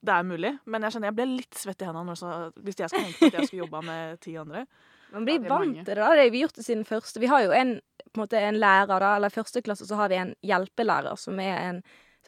det 0.00 0.14
er 0.14 0.24
mulig. 0.24 0.54
Men 0.64 0.82
jeg 0.86 0.94
skjønner, 0.94 1.10
jeg 1.10 1.18
ble 1.18 1.26
litt 1.34 1.54
svett 1.60 1.82
i 1.84 1.88
hendene 1.90 2.14
så, 2.16 2.30
hvis 2.64 2.80
jeg 2.80 2.88
skulle 2.88 3.10
tenke 3.10 3.28
at 3.28 3.36
jeg 3.42 3.50
skulle 3.50 3.64
jobba 3.66 3.82
med 3.84 4.20
ti 4.24 4.36
andre. 4.40 4.64
Man 5.12 5.26
blir 5.28 5.42
Ja, 5.44 5.48
vant 5.52 5.76
til 5.76 5.84
det. 5.84 5.98
da. 6.00 6.08
Det 6.16 6.22
har 6.24 6.30
vi 6.32 6.40
gjort 6.40 6.56
det 6.56 6.64
siden 6.64 6.86
første. 6.88 7.20
Vi 7.20 7.28
har 7.28 7.42
jo 7.44 7.52
en, 7.52 7.74
på 8.08 8.16
en, 8.16 8.22
måte 8.22 8.40
en 8.40 8.56
lærer, 8.62 8.94
da, 9.04 9.10
eller 9.18 9.28
i 9.28 9.36
første 9.36 9.60
klasse 9.62 9.84
så 9.90 9.98
har 10.00 10.08
vi 10.08 10.16
en 10.22 10.32
hjelpelærer 10.40 11.20
som 11.20 11.36
er 11.44 11.58
en 11.66 11.82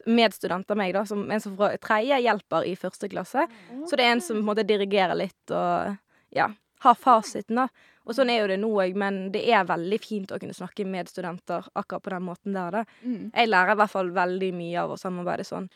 medstudent 0.05 0.69
av 0.69 0.77
meg, 0.77 0.93
da, 0.93 1.01
som 1.09 1.23
en 1.31 1.41
som 1.41 1.55
fra 1.57 1.71
tredje 1.81 2.19
hjelper 2.21 2.67
i 2.69 2.75
første 2.77 3.09
klasse. 3.09 3.47
Så 3.89 3.97
det 3.97 4.05
er 4.05 4.13
en 4.13 4.21
som 4.21 4.37
på 4.37 4.43
en 4.43 4.49
måte 4.51 4.67
dirigerer 4.67 5.17
litt 5.17 5.53
og 5.55 5.95
ja, 6.35 6.49
har 6.83 6.97
fasiten, 6.99 7.61
da. 7.61 7.67
Og 8.05 8.13
sånn 8.13 8.29
er 8.29 8.43
jo 8.43 8.49
det 8.51 8.59
nå 8.61 8.69
òg, 8.69 8.97
men 9.01 9.31
det 9.33 9.41
er 9.49 9.65
veldig 9.65 9.99
fint 10.03 10.33
å 10.33 10.37
kunne 10.41 10.53
snakke 10.53 10.85
med 10.85 11.09
studenter 11.09 11.65
akkurat 11.73 12.03
på 12.05 12.13
den 12.13 12.27
måten 12.27 12.57
der, 12.57 12.81
da. 12.81 12.83
Mm. 13.01 13.31
Jeg 13.31 13.49
lærer 13.49 13.73
i 13.73 13.79
hvert 13.81 13.93
fall 13.95 14.11
veldig 14.13 14.51
mye 14.57 14.83
av 14.83 14.93
å 14.93 14.99
samarbeide 15.01 15.47
sånn. 15.47 15.69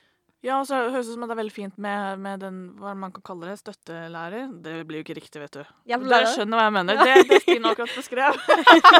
Ja, 0.46 0.62
og 0.62 0.68
så 0.70 0.78
høres 0.78 1.04
det 1.04 1.12
ut 1.12 1.18
som 1.18 1.24
at 1.26 1.32
det 1.32 1.36
er 1.36 1.40
veldig 1.42 1.52
fint 1.52 1.80
med, 1.84 2.22
med 2.24 2.40
den, 2.40 2.60
hva 2.80 2.94
man 2.96 3.12
kan 3.12 3.24
kalle 3.28 3.50
det, 3.50 3.58
støttelærer. 3.60 4.54
Det 4.64 4.76
blir 4.88 5.02
jo 5.02 5.04
ikke 5.04 5.18
riktig, 5.18 5.42
vet 5.42 5.58
du. 5.58 5.74
Dere 5.90 6.30
skjønner 6.32 6.62
hva 6.62 6.68
jeg 6.70 6.76
mener. 6.78 7.02
Det, 7.04 7.16
det 7.28 7.40
Stine 7.44 7.74
akkurat 7.74 7.98
beskrev. 7.98 8.40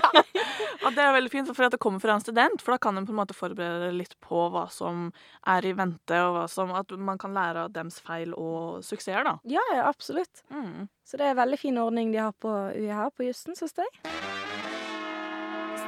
og 0.84 0.98
det 0.98 1.06
er 1.06 1.16
veldig 1.16 1.32
fint, 1.32 1.54
for 1.54 1.70
at 1.70 1.78
det 1.78 1.80
kommer 1.80 2.04
fra 2.04 2.18
en 2.18 2.26
student, 2.26 2.60
for 2.60 2.76
da 2.76 2.82
kan 2.84 3.00
en 3.00 3.08
på 3.08 3.16
en 3.16 3.22
måte 3.22 3.38
forberede 3.38 3.94
litt 3.96 4.18
på 4.26 4.50
hva 4.52 4.66
som 4.74 5.08
er 5.48 5.70
i 5.70 5.72
vente, 5.80 6.20
og 6.28 6.42
som, 6.52 6.76
at 6.76 6.92
man 7.00 7.22
kan 7.22 7.32
lære 7.38 7.70
av 7.70 7.72
dems 7.78 8.02
feil 8.04 8.36
og 8.36 8.84
suksesser, 8.84 9.24
da. 9.24 9.38
Ja, 9.48 9.64
ja, 9.78 9.88
absolutt. 9.88 10.44
Mm. 10.52 10.90
Så 11.08 11.18
det 11.18 11.30
er 11.30 11.38
en 11.38 11.42
veldig 11.46 11.64
fin 11.64 11.80
ordning 11.80 12.12
de 12.12 12.20
har 12.20 12.36
på 12.36 12.52
UiH 12.76 13.08
på 13.16 13.32
jussen, 13.32 13.56
syns 13.56 13.80
jeg. 13.80 14.39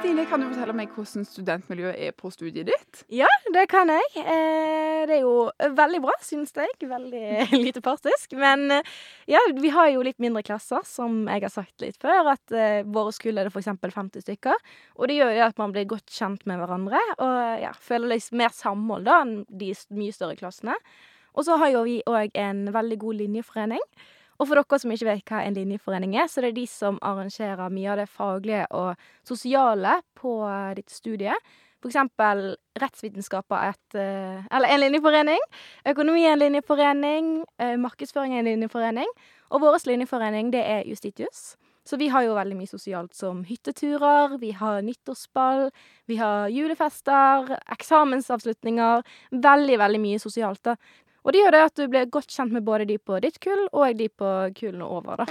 Stine, 0.02 0.24
kan 0.26 0.42
du 0.42 0.48
fortelle 0.50 0.74
meg 0.74 0.90
hvordan 0.96 1.22
studentmiljøet 1.22 1.98
er 2.08 2.14
på 2.18 2.26
studiet 2.34 2.66
ditt? 2.66 3.02
Ja, 3.14 3.28
det 3.54 3.68
kan 3.70 3.86
jeg. 3.86 4.08
Eh, 4.18 5.04
det 5.06 5.14
er 5.14 5.20
jo 5.22 5.44
veldig 5.78 6.00
bra, 6.02 6.16
synes 6.26 6.50
jeg. 6.58 6.72
Veldig 6.90 7.44
lite 7.68 7.78
partisk. 7.84 8.34
Men 8.34 8.64
eh, 8.74 8.88
ja, 9.30 9.38
vi 9.54 9.70
har 9.70 9.92
jo 9.92 10.02
litt 10.02 10.18
mindre 10.18 10.42
klasser, 10.42 10.82
som 10.90 11.28
jeg 11.30 11.44
har 11.44 11.52
sagt 11.54 11.84
litt 11.84 12.02
før. 12.02 12.32
At 12.32 12.50
eh, 12.50 12.80
våre 12.82 13.14
skole 13.14 13.44
er 13.44 13.46
det 13.46 13.54
f.eks. 13.54 13.70
50 13.78 14.24
stykker. 14.26 14.58
Og 14.98 15.06
det 15.06 15.20
gjør 15.20 15.36
jo 15.36 15.44
at 15.46 15.62
man 15.62 15.76
blir 15.76 15.86
godt 15.94 16.10
kjent 16.10 16.42
med 16.50 16.58
hverandre 16.58 16.98
og 17.22 17.62
ja, 17.62 17.70
føler 17.78 18.16
litt 18.16 18.34
mer 18.34 18.50
samhold 18.58 19.06
da 19.06 19.20
enn 19.22 19.36
de 19.46 19.70
mye 19.94 20.16
større 20.18 20.34
klassene. 20.40 20.74
Og 21.38 21.46
så 21.46 21.62
har 21.62 21.76
jo 21.76 21.86
vi 21.86 22.00
òg 22.10 22.34
en 22.42 22.66
veldig 22.74 22.98
god 23.06 23.22
linjeforening. 23.22 23.86
Og 24.40 24.48
for 24.48 24.58
dere 24.58 24.78
som 24.80 24.94
ikke 24.94 25.08
vet 25.10 25.32
hva 25.32 25.42
en 25.46 25.56
linjeforening 25.58 26.16
er, 26.16 26.30
så 26.30 26.40
er 26.40 26.48
det 26.48 26.62
de 26.62 26.66
som 26.70 26.98
arrangerer 27.04 27.72
mye 27.72 27.90
av 27.92 28.00
det 28.02 28.08
faglige 28.10 28.64
og 28.70 29.04
sosiale 29.28 29.98
på 30.18 30.38
eh, 30.48 30.72
ditt 30.78 30.90
studie. 30.90 31.36
For 31.82 31.90
eksempel 31.90 32.52
rettsvitenskap 32.78 33.50
er 33.58 33.72
et 33.72 33.96
eh, 33.98 34.44
Eller 34.54 34.70
en 34.70 34.84
linjeforening. 34.84 35.42
Økonomi 35.92 36.22
er 36.24 36.36
en 36.36 36.44
linjeforening. 36.44 37.32
eh, 37.58 37.74
Markedsføring 37.76 38.36
er 38.36 38.44
en 38.44 38.52
linjeforening. 38.52 39.10
Og 39.50 39.60
vår 39.60 39.82
linjeforening, 39.90 40.52
det 40.54 40.62
er 40.62 40.86
Justitius. 40.88 41.56
Så 41.84 41.98
vi 41.98 42.06
har 42.08 42.22
jo 42.22 42.36
veldig 42.36 42.54
mye 42.54 42.70
sosialt 42.70 43.16
som 43.18 43.40
hytteturer, 43.42 44.36
vi 44.38 44.52
har 44.54 44.84
nyttårsball, 44.86 45.72
vi 46.06 46.16
har 46.20 46.46
julefester, 46.54 47.56
eksamensavslutninger. 47.74 49.02
Veldig, 49.32 49.78
veldig 49.82 50.00
mye 50.04 50.20
sosialt, 50.22 50.62
da. 50.62 50.76
Og 51.22 51.32
det 51.34 51.42
gjør 51.42 51.54
det 51.54 51.62
at 51.68 51.78
du 51.78 51.84
blir 51.90 52.08
godt 52.10 52.34
kjent 52.34 52.54
med 52.54 52.64
både 52.66 52.88
de 52.90 52.98
på 52.98 53.18
ditt 53.22 53.38
kull 53.42 53.68
og 53.70 53.98
de 53.98 54.08
på 54.10 54.30
kullene 54.58 54.88
over, 54.88 55.22
da. 55.22 55.26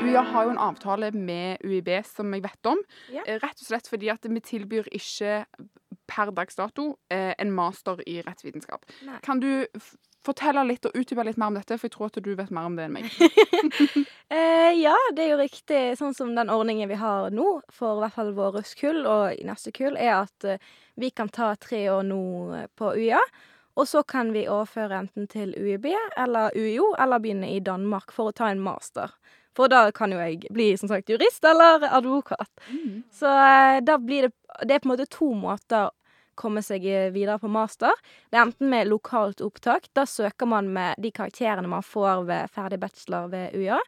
UiA 0.00 0.22
har 0.24 0.46
jo 0.46 0.52
en 0.54 0.60
avtale 0.64 1.10
med 1.12 1.60
UiB 1.64 1.90
som 2.08 2.32
jeg 2.32 2.44
vet 2.44 2.68
om. 2.70 2.78
Ja. 3.12 3.24
Eh, 3.26 3.40
Rett 3.42 3.60
og 3.60 3.66
slett 3.66 3.88
fordi 3.90 4.08
at 4.12 4.24
vi 4.24 4.40
tilbyr 4.40 4.88
ikke 4.96 5.42
per 6.10 6.32
dags 6.34 6.56
dato 6.56 6.94
eh, 7.12 7.34
en 7.38 7.52
master 7.52 8.00
i 8.08 8.20
rettsvitenskap. 8.24 8.86
Nei. 9.06 9.18
Kan 9.24 9.42
du 9.44 9.66
fortelle 10.24 10.64
litt 10.68 10.84
og 10.88 10.96
utdype 10.96 11.24
litt 11.24 11.38
mer 11.40 11.52
om 11.52 11.56
dette, 11.56 11.76
for 11.78 11.88
jeg 11.88 11.94
tror 11.94 12.10
at 12.10 12.18
du 12.24 12.32
vet 12.36 12.52
mer 12.52 12.68
om 12.68 12.76
det 12.78 12.88
enn 12.88 12.98
meg. 12.98 13.10
Eh, 14.30 14.76
ja, 14.78 14.94
det 15.10 15.24
er 15.24 15.32
jo 15.32 15.38
riktig. 15.40 15.78
Sånn 15.98 16.12
som 16.14 16.28
den 16.36 16.52
ordningen 16.54 16.86
vi 16.86 16.94
har 17.00 17.32
nå, 17.34 17.48
for 17.74 17.98
i 17.98 18.02
hvert 18.04 18.14
fall 18.14 18.28
vårt 18.36 18.68
kull 18.78 19.00
og 19.02 19.32
i 19.34 19.42
neste 19.42 19.72
kull, 19.74 19.96
er 19.98 20.20
at 20.20 20.46
eh, 20.46 20.60
vi 21.02 21.08
kan 21.10 21.26
ta 21.34 21.48
tre 21.58 21.80
år 21.90 22.06
nå 22.06 22.20
på 22.78 22.92
UiA. 22.94 23.18
Og 23.78 23.88
så 23.88 24.02
kan 24.02 24.32
vi 24.34 24.48
overføre 24.48 24.98
enten 25.04 25.28
til 25.30 25.54
UiB 25.56 25.86
eller 26.18 26.56
UiO, 26.56 26.94
eller 26.98 27.22
begynne 27.22 27.52
i 27.54 27.60
Danmark 27.64 28.12
for 28.12 28.30
å 28.30 28.36
ta 28.36 28.50
en 28.50 28.62
master. 28.62 29.12
For 29.56 29.70
da 29.70 29.88
kan 29.94 30.12
jo 30.14 30.18
jeg 30.20 30.50
bli 30.54 30.72
som 30.78 30.90
sagt 30.90 31.10
jurist 31.10 31.44
eller 31.46 31.86
advokat. 31.90 32.50
Så 33.14 33.30
eh, 33.30 33.80
da 33.82 33.98
blir 33.98 34.28
det 34.28 34.36
Det 34.66 34.74
er 34.74 34.80
på 34.82 34.88
en 34.88 34.92
måte 34.92 35.06
to 35.08 35.30
måter 35.38 35.86
å 35.86 35.92
komme 36.34 36.62
seg 36.62 36.84
eh, 36.84 37.10
videre 37.14 37.38
på 37.38 37.48
master. 37.48 37.92
Det 38.30 38.36
er 38.36 38.42
enten 38.42 38.68
med 38.68 38.88
lokalt 38.90 39.40
opptak. 39.40 39.88
Da 39.94 40.06
søker 40.06 40.46
man 40.46 40.72
med 40.74 40.98
de 40.98 41.10
karakterene 41.14 41.70
man 41.70 41.86
får 41.86 42.24
ved 42.28 42.50
ferdig 42.50 42.80
bachelor 42.82 43.30
ved 43.32 43.54
UiA. 43.54 43.78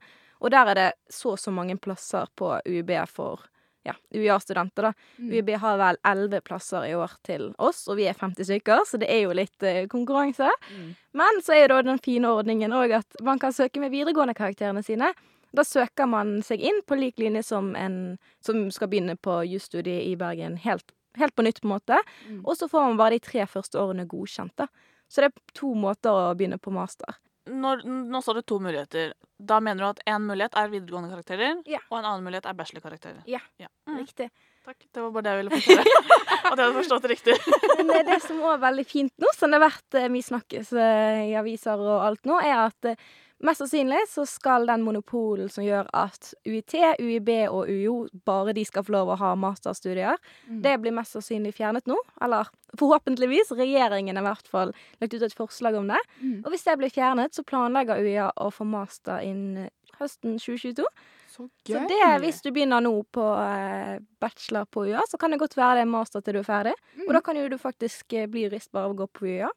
Og 0.41 0.51
der 0.51 0.71
er 0.73 0.79
det 0.79 0.91
så 1.11 1.35
og 1.35 1.41
så 1.43 1.53
mange 1.55 1.77
plasser 1.79 2.31
på 2.37 2.55
UiB 2.67 2.95
for 3.11 3.43
ja, 3.83 3.95
UiA-studenter, 4.15 4.83
da. 4.83 4.93
Mm. 5.19 5.33
UiB 5.33 5.51
har 5.63 5.79
vel 5.81 5.99
elleve 6.07 6.41
plasser 6.45 6.87
i 6.87 6.95
år 6.95 7.17
til 7.27 7.49
oss, 7.59 7.85
og 7.91 7.99
vi 7.99 8.07
er 8.11 8.19
50 8.19 8.49
stykker, 8.49 8.85
så 8.87 9.01
det 9.03 9.11
er 9.11 9.25
jo 9.25 9.35
litt 9.37 9.67
eh, 9.67 9.85
konkurranse. 9.91 10.51
Mm. 10.71 10.93
Men 11.19 11.43
så 11.45 11.57
er 11.59 11.73
da 11.73 11.81
den 11.83 12.01
fine 12.03 12.31
ordningen 12.31 12.75
òg 12.77 12.95
at 13.03 13.23
man 13.27 13.43
kan 13.43 13.55
søke 13.55 13.83
med 13.83 13.95
videregående 13.95 14.37
karakterene 14.39 14.85
sine. 14.87 15.13
Da 15.53 15.65
søker 15.69 16.09
man 16.09 16.39
seg 16.47 16.63
inn 16.65 16.81
på 16.89 16.97
lik 16.97 17.19
linje 17.21 17.43
som 17.45 17.75
en 17.77 18.17
som 18.45 18.65
skal 18.73 18.89
begynne 18.93 19.19
på 19.21 19.43
jusstudiet 19.51 20.07
i 20.07 20.15
Bergen 20.17 20.57
helt, 20.63 20.95
helt 21.19 21.35
på 21.37 21.45
nytt, 21.45 21.61
på 21.61 21.69
en 21.69 21.75
måte. 21.75 21.99
Mm. 22.29 22.41
Og 22.47 22.57
så 22.57 22.71
får 22.73 22.87
man 22.87 23.03
bare 23.03 23.19
de 23.19 23.27
tre 23.27 23.45
første 23.51 23.81
årene 23.83 24.09
godkjent, 24.09 24.55
da. 24.57 24.71
Så 25.13 25.21
det 25.21 25.29
er 25.29 25.59
to 25.59 25.75
måter 25.77 26.09
å 26.09 26.33
begynne 26.39 26.57
på 26.63 26.73
master. 26.73 27.19
Når, 27.51 27.81
nå 28.07 28.21
står 28.23 28.39
det 28.39 28.47
to 28.47 28.61
muligheter. 28.63 29.13
Da 29.43 29.57
mener 29.61 29.83
du 29.83 29.89
at 29.89 30.03
én 30.07 30.23
mulighet 30.23 30.55
er 30.61 30.69
videregående 30.71 31.11
karakterer, 31.11 31.57
Ja. 31.67 31.81
og 31.91 31.99
en 31.99 32.05
annen 32.07 32.23
mulighet 32.29 32.47
er 32.47 32.55
bachelorkarakterer? 32.55 33.23
Ja. 33.27 33.41
Mm. 33.89 33.97
Riktig. 33.99 34.29
Takk. 34.63 34.79
Det 34.95 35.03
var 35.03 35.11
bare 35.11 35.25
det 35.27 35.33
jeg 35.33 35.41
ville 35.41 35.59
fortelle. 35.59 35.97
At 36.53 36.53
jeg 36.53 36.63
hadde 36.63 36.77
forstått 36.77 37.03
det 37.03 37.11
riktig. 37.17 37.35
Men 37.89 38.07
det 38.07 38.21
som 38.23 38.39
òg 38.45 38.53
er 38.55 38.63
veldig 38.69 38.85
fint 38.87 39.13
nå, 39.19 39.33
som 39.35 39.51
det 39.51 39.59
har 39.59 39.65
vært 39.67 39.99
eh, 39.99 40.07
mye 40.15 40.27
snakkes 40.29 40.71
eh, 40.79 41.23
i 41.33 41.35
aviser 41.41 41.83
og 41.83 42.05
alt 42.07 42.31
nå, 42.31 42.39
er 42.47 42.55
at 42.69 42.91
eh, 42.93 43.03
mest 43.43 43.59
sannsynlig 43.63 44.01
så 44.09 44.25
skal 44.29 44.67
den 44.71 44.83
monopolen 44.87 45.49
som 45.51 45.65
gjør 45.65 45.89
at 45.99 46.33
UiT, 46.47 46.75
UiB 47.03 47.29
og 47.51 47.69
UiO 47.69 47.95
bare 48.27 48.55
de 48.57 48.65
skal 48.69 48.85
få 48.87 48.95
lov 48.95 49.11
å 49.15 49.19
ha 49.19 49.33
masterstudier, 49.37 50.17
Mm. 50.49 50.63
det 50.63 50.75
blir 50.81 50.93
mest 50.97 51.13
sannsynlig 51.17 51.55
fjernet 51.55 51.87
nå. 51.91 51.97
Eller 52.23 52.49
forhåpentligvis. 52.79 53.51
Regjeringen 53.59 54.17
har 54.17 54.25
i 54.25 54.29
hvert 54.31 54.49
fall 54.49 54.73
lagt 55.01 55.15
ut 55.15 55.23
et 55.23 55.35
forslag 55.35 55.75
om 55.77 55.89
det. 55.89 55.99
Mm. 56.21 56.43
Og 56.45 56.51
hvis 56.53 56.65
det 56.65 56.79
blir 56.79 56.91
fjernet, 56.95 57.35
så 57.35 57.43
planlegger 57.45 58.01
UiA 58.01 58.31
å 58.37 58.51
få 58.53 58.65
master 58.65 59.21
innen 59.27 59.69
høsten 59.99 60.39
2022. 60.39 60.87
Så 61.33 61.47
gøy. 61.65 61.75
Så 61.79 61.89
det, 61.89 62.01
hvis 62.21 62.43
du 62.45 62.51
begynner 62.53 62.81
nå 62.85 62.93
på 63.13 63.25
eh, 63.41 63.99
bachelor 64.21 64.67
på 64.69 64.87
UiA, 64.87 65.01
så 65.09 65.19
kan 65.19 65.31
det 65.33 65.39
godt 65.41 65.57
være 65.57 65.79
det 65.81 65.87
er 65.87 65.93
master 65.93 66.21
til 66.21 66.35
du 66.35 66.41
er 66.43 66.49
ferdig. 66.49 66.75
Mm. 66.97 67.07
Og 67.09 67.15
da 67.17 67.21
kan 67.25 67.37
jo 67.37 67.49
du 67.49 67.57
faktisk 67.59 68.13
eh, 68.13 68.27
bli 68.29 68.47
jurist 68.47 68.71
bare 68.73 68.85
av 68.91 68.93
å 68.95 68.99
gå 69.03 69.07
på 69.13 69.27
UiA. 69.31 69.49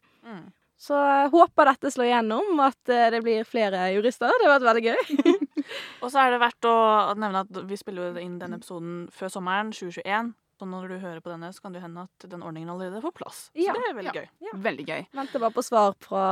Så 0.78 0.96
jeg 1.00 1.30
håper 1.32 1.70
dette 1.72 1.90
slår 1.94 2.10
igjennom, 2.10 2.60
at 2.66 2.90
eh, 2.92 3.08
det 3.14 3.22
blir 3.24 3.46
flere 3.48 3.86
jurister. 3.96 4.34
Det 4.42 4.48
har 4.50 4.58
vært 4.60 4.70
veldig 4.70 4.86
gøy. 4.92 5.36
Og 6.04 6.10
så 6.12 6.20
er 6.26 6.34
det 6.36 6.42
verdt 6.44 6.68
å 6.68 6.74
nevne 7.18 7.46
at 7.46 7.62
vi 7.70 7.78
spiller 7.80 8.18
inn 8.22 8.36
denne 8.42 8.60
episoden 8.60 9.06
før 9.16 9.32
sommeren 9.32 9.72
2021. 9.74 10.34
Så 10.56 10.68
når 10.72 10.88
du 10.88 10.96
hører 11.02 11.20
på 11.24 11.32
denne, 11.32 11.50
så 11.52 11.64
kan 11.66 11.74
det 11.76 11.82
hende 11.84 12.06
at 12.06 12.28
den 12.32 12.44
ordningen 12.46 12.70
allerede 12.72 13.02
får 13.04 13.16
plass. 13.18 13.40
Ja. 13.60 13.74
Så 13.76 13.82
det 13.82 13.90
er 13.90 13.98
veldig 13.98 14.14
Ja. 14.16 14.22
gøy. 14.24 14.52
Veldig 14.68 14.86
gøy. 14.88 15.02
Venter 15.20 15.44
bare 15.44 15.56
på 15.58 15.64
svar 15.68 15.96
fra 16.04 16.26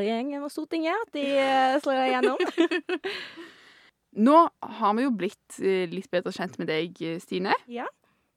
regjeringen 0.00 0.42
og 0.46 0.50
Stortinget, 0.50 0.98
at 1.06 1.12
de 1.14 1.26
eh, 1.38 1.76
slår 1.82 2.00
det 2.00 2.08
igjennom. 2.08 3.08
Nå 4.28 4.36
har 4.80 4.94
vi 4.98 5.04
jo 5.04 5.12
blitt 5.14 5.58
eh, 5.60 5.84
litt 5.92 6.08
bedre 6.10 6.32
kjent 6.34 6.56
med 6.58 6.70
deg, 6.70 6.98
Stine. 7.22 7.54
Ja. 7.70 7.86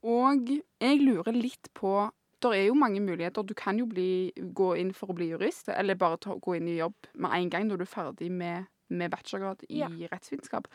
Og 0.06 0.50
jeg 0.52 1.02
lurer 1.06 1.34
litt 1.38 1.70
på 1.78 1.96
Det 2.42 2.52
er 2.58 2.66
jo 2.68 2.74
mange 2.78 3.00
muligheter. 3.04 3.44
Du 3.46 3.54
kan 3.54 3.78
jo 3.78 3.86
bli, 3.86 4.32
gå 4.58 4.72
inn 4.82 4.94
for 4.98 5.12
å 5.14 5.16
bli 5.18 5.28
jurist, 5.32 5.70
eller 5.70 5.98
bare 6.00 6.18
ta, 6.18 6.36
gå 6.42 6.56
inn 6.58 6.68
i 6.72 6.78
jobb 6.80 6.96
med 7.14 7.36
en 7.38 7.50
gang 7.54 7.68
når 7.70 7.82
du 7.82 7.86
er 7.86 7.92
ferdig 7.92 8.32
med, 8.34 8.66
med 8.90 9.12
bachelorgrad 9.14 9.62
i 9.70 9.84
Ja. 9.84 9.90
rettsvitenskap. 10.12 10.68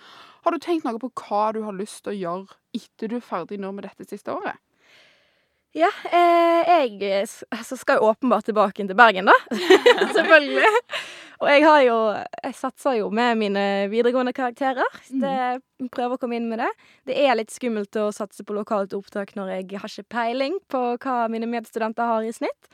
Har 0.44 0.52
du 0.54 0.58
tenkt 0.62 0.86
noe 0.86 0.98
på 1.02 1.10
hva 1.24 1.52
du 1.56 1.62
har 1.66 1.74
lyst 1.74 2.04
til 2.04 2.14
å 2.14 2.20
gjøre 2.20 2.60
etter 2.78 3.08
du 3.10 3.16
er 3.18 3.26
ferdig 3.32 3.58
nå 3.60 3.72
med 3.74 3.84
dette 3.88 4.06
siste 4.08 4.30
året? 4.32 4.62
Ja, 5.76 5.90
eh, 6.08 6.70
jeg 6.70 7.02
eh, 7.04 7.32
altså 7.52 7.76
skal 7.76 7.98
jo 8.00 8.08
åpenbart 8.08 8.46
tilbake 8.48 8.80
inn 8.80 8.88
til 8.88 8.96
Bergen, 8.96 9.28
da. 9.28 9.34
Selvfølgelig. 10.16 10.70
Og 11.36 11.50
jeg 11.52 11.64
har 11.66 11.80
jo 11.84 11.96
Jeg 12.16 12.54
satser 12.56 12.94
jo 12.96 13.10
med 13.12 13.36
mine 13.36 13.64
videregående 13.92 14.32
karakterer. 14.32 14.86
Det, 15.10 15.60
prøver 15.92 16.16
å 16.16 16.20
komme 16.22 16.38
inn 16.38 16.46
med 16.48 16.62
det. 16.62 16.70
Det 17.10 17.16
er 17.20 17.36
litt 17.36 17.52
skummelt 17.52 17.98
å 18.00 18.06
satse 18.14 18.46
på 18.46 18.56
lokalt 18.56 18.94
opptak 18.96 19.34
når 19.36 19.52
jeg 19.52 19.82
har 19.82 19.92
ikke 19.92 20.14
peiling 20.16 20.56
på 20.72 20.80
hva 20.96 21.16
mine 21.28 21.48
medstudenter 21.50 22.08
har 22.08 22.24
i 22.24 22.32
snitt. 22.32 22.70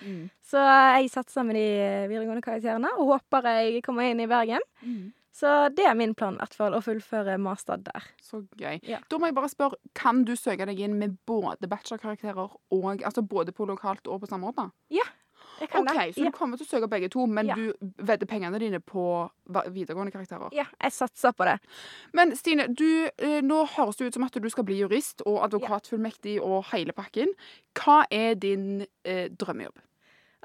Så 0.47 0.63
jeg 0.63 1.11
satser 1.11 1.43
med 1.49 1.59
de 1.59 1.67
videregående 2.07 2.45
karakterene 2.45 2.95
og 3.01 3.17
håper 3.17 3.51
jeg 3.51 3.83
kommer 3.83 4.07
inn 4.07 4.23
i 4.23 4.31
Bergen. 4.31 4.63
Så 5.33 5.69
det 5.75 5.87
er 5.89 5.95
min 5.97 6.15
plan, 6.15 6.35
i 6.35 6.43
hvert 6.43 6.55
fall, 6.55 6.75
å 6.77 6.83
fullføre 6.85 7.39
master 7.41 7.77
der. 7.81 8.05
Så 8.21 8.43
gøy. 8.61 8.81
Ja. 8.85 8.99
Da 9.09 9.17
må 9.19 9.31
jeg 9.31 9.35
bare 9.39 9.49
spørre, 9.49 9.79
kan 9.97 10.25
du 10.29 10.35
søke 10.37 10.67
deg 10.69 10.79
inn 10.85 10.99
med 11.01 11.17
både 11.27 11.69
bachelorkarakterer 11.73 12.51
og 12.71 13.03
Altså 13.03 13.23
både 13.25 13.53
på 13.57 13.65
lokalt 13.67 14.07
og 14.13 14.21
på 14.21 14.29
samme 14.29 14.51
måte? 14.53 14.69
Jeg 15.61 15.69
kan 15.71 15.83
OK, 15.89 15.95
det. 15.95 16.15
så 16.15 16.21
Ja. 16.21 16.25
du 16.31 16.31
kommer 16.37 16.57
til 16.59 16.67
å 16.67 16.71
søke 16.71 16.89
begge 16.89 17.09
to, 17.11 17.27
men 17.27 17.47
Ja. 17.47 17.55
du 17.55 17.73
vedder 17.99 18.27
pengene 18.27 18.59
dine 18.59 18.79
på 18.81 19.31
videregående 19.49 20.13
karakterer? 20.13 20.51
Ja, 20.53 20.65
jeg 20.83 20.93
satser 20.93 21.33
på 21.33 21.45
det. 21.45 21.59
Men 22.13 22.37
Stine, 22.37 22.67
du, 22.75 23.09
eh, 23.19 23.41
nå 23.41 23.67
høres 23.67 23.97
det 23.97 24.07
ut 24.09 24.15
som 24.15 24.25
at 24.25 24.33
du 24.33 24.49
skal 24.51 24.65
bli 24.65 24.79
jurist 24.81 25.23
og 25.27 25.43
advokatfullmektig 25.51 26.41
og 26.43 26.65
hele 26.73 26.93
pakken. 26.93 27.29
Hva 27.75 28.05
er 28.11 28.35
din 28.35 28.87
eh, 29.05 29.29
drømmejobb? 29.29 29.77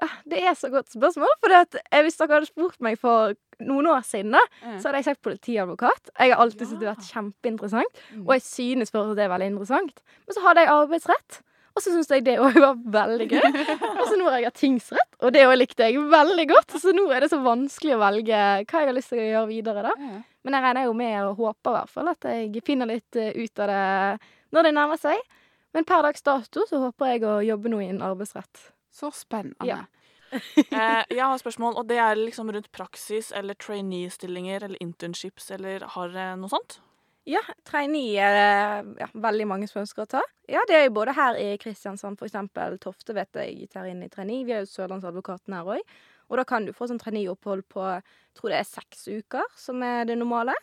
Ah, 0.02 0.10
Det 0.28 0.44
er 0.44 0.54
så 0.54 0.70
godt 0.70 0.90
spørsmål. 0.94 1.28
For 1.42 1.50
jeg 1.50 1.66
visste 1.68 1.82
hvis 2.04 2.18
dere 2.18 2.34
hadde 2.40 2.46
spurt 2.48 2.80
meg 2.82 3.00
for 3.00 3.34
noen 3.66 3.90
år 3.90 4.06
siden, 4.06 4.36
da, 4.36 4.44
så 4.78 4.88
hadde 4.88 5.02
jeg 5.02 5.10
sagt 5.10 5.26
politiadvokat. 5.26 6.12
Jeg 6.14 6.34
har 6.34 6.44
alltid 6.44 6.68
syntes 6.68 6.82
det 6.82 6.90
har 6.90 6.96
vært 6.96 7.12
kjempeinteressant. 7.12 8.00
Mm. 8.14 8.24
Og 8.28 8.32
jeg 8.36 8.46
synes 8.46 8.94
fortsatt 8.94 9.18
det 9.18 9.26
er 9.26 9.34
veldig 9.34 9.52
interessant. 9.54 10.02
Men 10.28 10.38
så 10.38 10.44
hadde 10.46 10.64
jeg 10.64 10.74
arbeidsrett, 10.76 11.40
og 11.78 11.84
så 11.84 11.94
syntes 11.94 12.14
jeg 12.14 12.26
det 12.26 12.38
òg 12.42 12.58
var 12.62 12.78
veldig 12.98 13.28
gøy. 13.30 13.48
Og 14.00 14.06
så 14.10 14.16
nå 14.18 14.30
har 14.30 14.40
jeg 14.40 14.50
hatt 14.50 14.58
tingsrett, 14.58 15.12
og 15.22 15.34
det 15.36 15.44
òg 15.46 15.60
likte 15.60 15.86
jeg 15.86 16.02
veldig 16.10 16.46
godt. 16.50 16.74
Så 16.82 16.94
nå 16.96 17.04
er 17.14 17.22
det 17.22 17.30
så 17.30 17.38
vanskelig 17.44 17.94
å 17.94 18.00
velge 18.02 18.40
hva 18.64 18.82
jeg 18.82 18.90
har 18.90 18.96
lyst 18.98 19.14
til 19.14 19.22
å 19.22 19.28
gjøre 19.28 19.50
videre, 19.52 19.84
da. 19.86 19.94
Men 20.48 20.58
jeg 20.58 20.66
regner 20.66 20.88
jo 20.88 20.96
med 20.98 21.18
og 21.28 21.44
håper 21.44 21.70
i 21.70 21.76
hvert 21.76 21.94
fall 21.94 22.10
at 22.10 22.30
jeg 22.32 22.64
finner 22.66 22.90
litt 22.90 23.20
eh, 23.20 23.36
ut 23.36 23.62
av 23.62 23.70
det 23.70 23.84
når 24.56 24.66
det 24.66 24.74
nærmer 24.78 25.02
seg. 25.02 25.22
Men 25.76 25.86
per 25.86 26.02
dags 26.08 26.24
dato 26.26 26.64
så 26.70 26.80
håper 26.88 27.12
jeg 27.12 27.26
å 27.28 27.38
jobbe 27.46 27.70
nå 27.70 27.84
innen 27.84 28.06
arbeidsrett. 28.08 28.64
Så 28.90 29.12
spennende. 29.14 29.68
Ja. 29.68 29.84
Eh, 30.58 31.04
jeg 31.10 31.24
har 31.24 31.38
spørsmål, 31.40 31.78
og 31.80 31.88
det 31.90 31.98
er 32.04 32.20
liksom 32.20 32.50
rundt 32.52 32.68
praksis 32.76 33.32
eller 33.36 33.56
trainee-stillinger 33.56 34.66
eller 34.66 34.82
internships 34.84 35.50
eller 35.56 35.86
har 35.94 36.12
dere 36.12 36.36
noe 36.40 36.52
sånt? 36.52 36.80
Ja, 37.28 37.42
trainee 37.68 38.16
er 38.24 38.36
det 38.36 39.02
ja, 39.02 39.08
veldig 39.28 39.48
mange 39.50 39.68
som 39.68 39.82
ønsker 39.82 40.06
å 40.06 40.12
ta. 40.18 40.22
Ja, 40.48 40.62
det 40.70 40.78
er 40.78 40.86
jo 40.86 40.94
både 40.96 41.16
her 41.18 41.40
i 41.40 41.50
Kristiansand, 41.60 42.20
eksempel 42.24 42.78
Tofte 42.80 43.16
vet 43.18 43.36
jeg 43.36 43.68
tar 43.74 43.90
inn 43.90 44.04
i 44.06 44.08
trainee. 44.12 44.46
Vi 44.48 44.56
har 44.56 44.64
jo 44.64 44.70
Sørlandsadvokaten 44.72 45.56
her 45.58 45.68
òg. 45.76 45.98
Og 46.28 46.40
da 46.40 46.46
kan 46.48 46.68
du 46.68 46.72
få 46.76 46.88
sånn 46.88 47.02
traineeopphold 47.02 47.66
på 47.72 47.84
jeg 47.84 48.40
tror 48.40 48.54
det 48.54 48.62
er 48.62 48.70
seks 48.70 49.08
uker, 49.08 49.44
som 49.60 49.84
er 49.84 50.08
det 50.08 50.16
normale. 50.20 50.56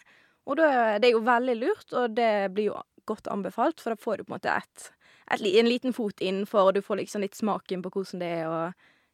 Og 0.49 0.57
da, 0.61 0.97
det 1.01 1.11
er 1.11 1.17
jo 1.19 1.25
veldig 1.25 1.57
lurt, 1.61 1.87
og 1.93 2.17
det 2.17 2.33
blir 2.57 2.71
jo 2.71 2.81
godt 3.09 3.29
anbefalt, 3.33 3.81
for 3.81 3.93
da 3.93 4.01
får 4.01 4.21
du 4.21 4.25
på 4.25 4.33
en 4.33 4.37
måte 4.39 4.57
et, 4.57 4.89
et, 5.37 5.45
en 5.45 5.69
liten 5.69 5.97
fot 5.97 6.21
innenfor, 6.25 6.71
og 6.71 6.77
du 6.77 6.85
får 6.85 7.03
liksom 7.03 7.25
litt 7.25 7.37
smaken 7.37 7.85
på 7.85 7.93
hvordan 7.93 8.25
det 8.25 8.33
er 8.41 8.49
å 8.49 8.61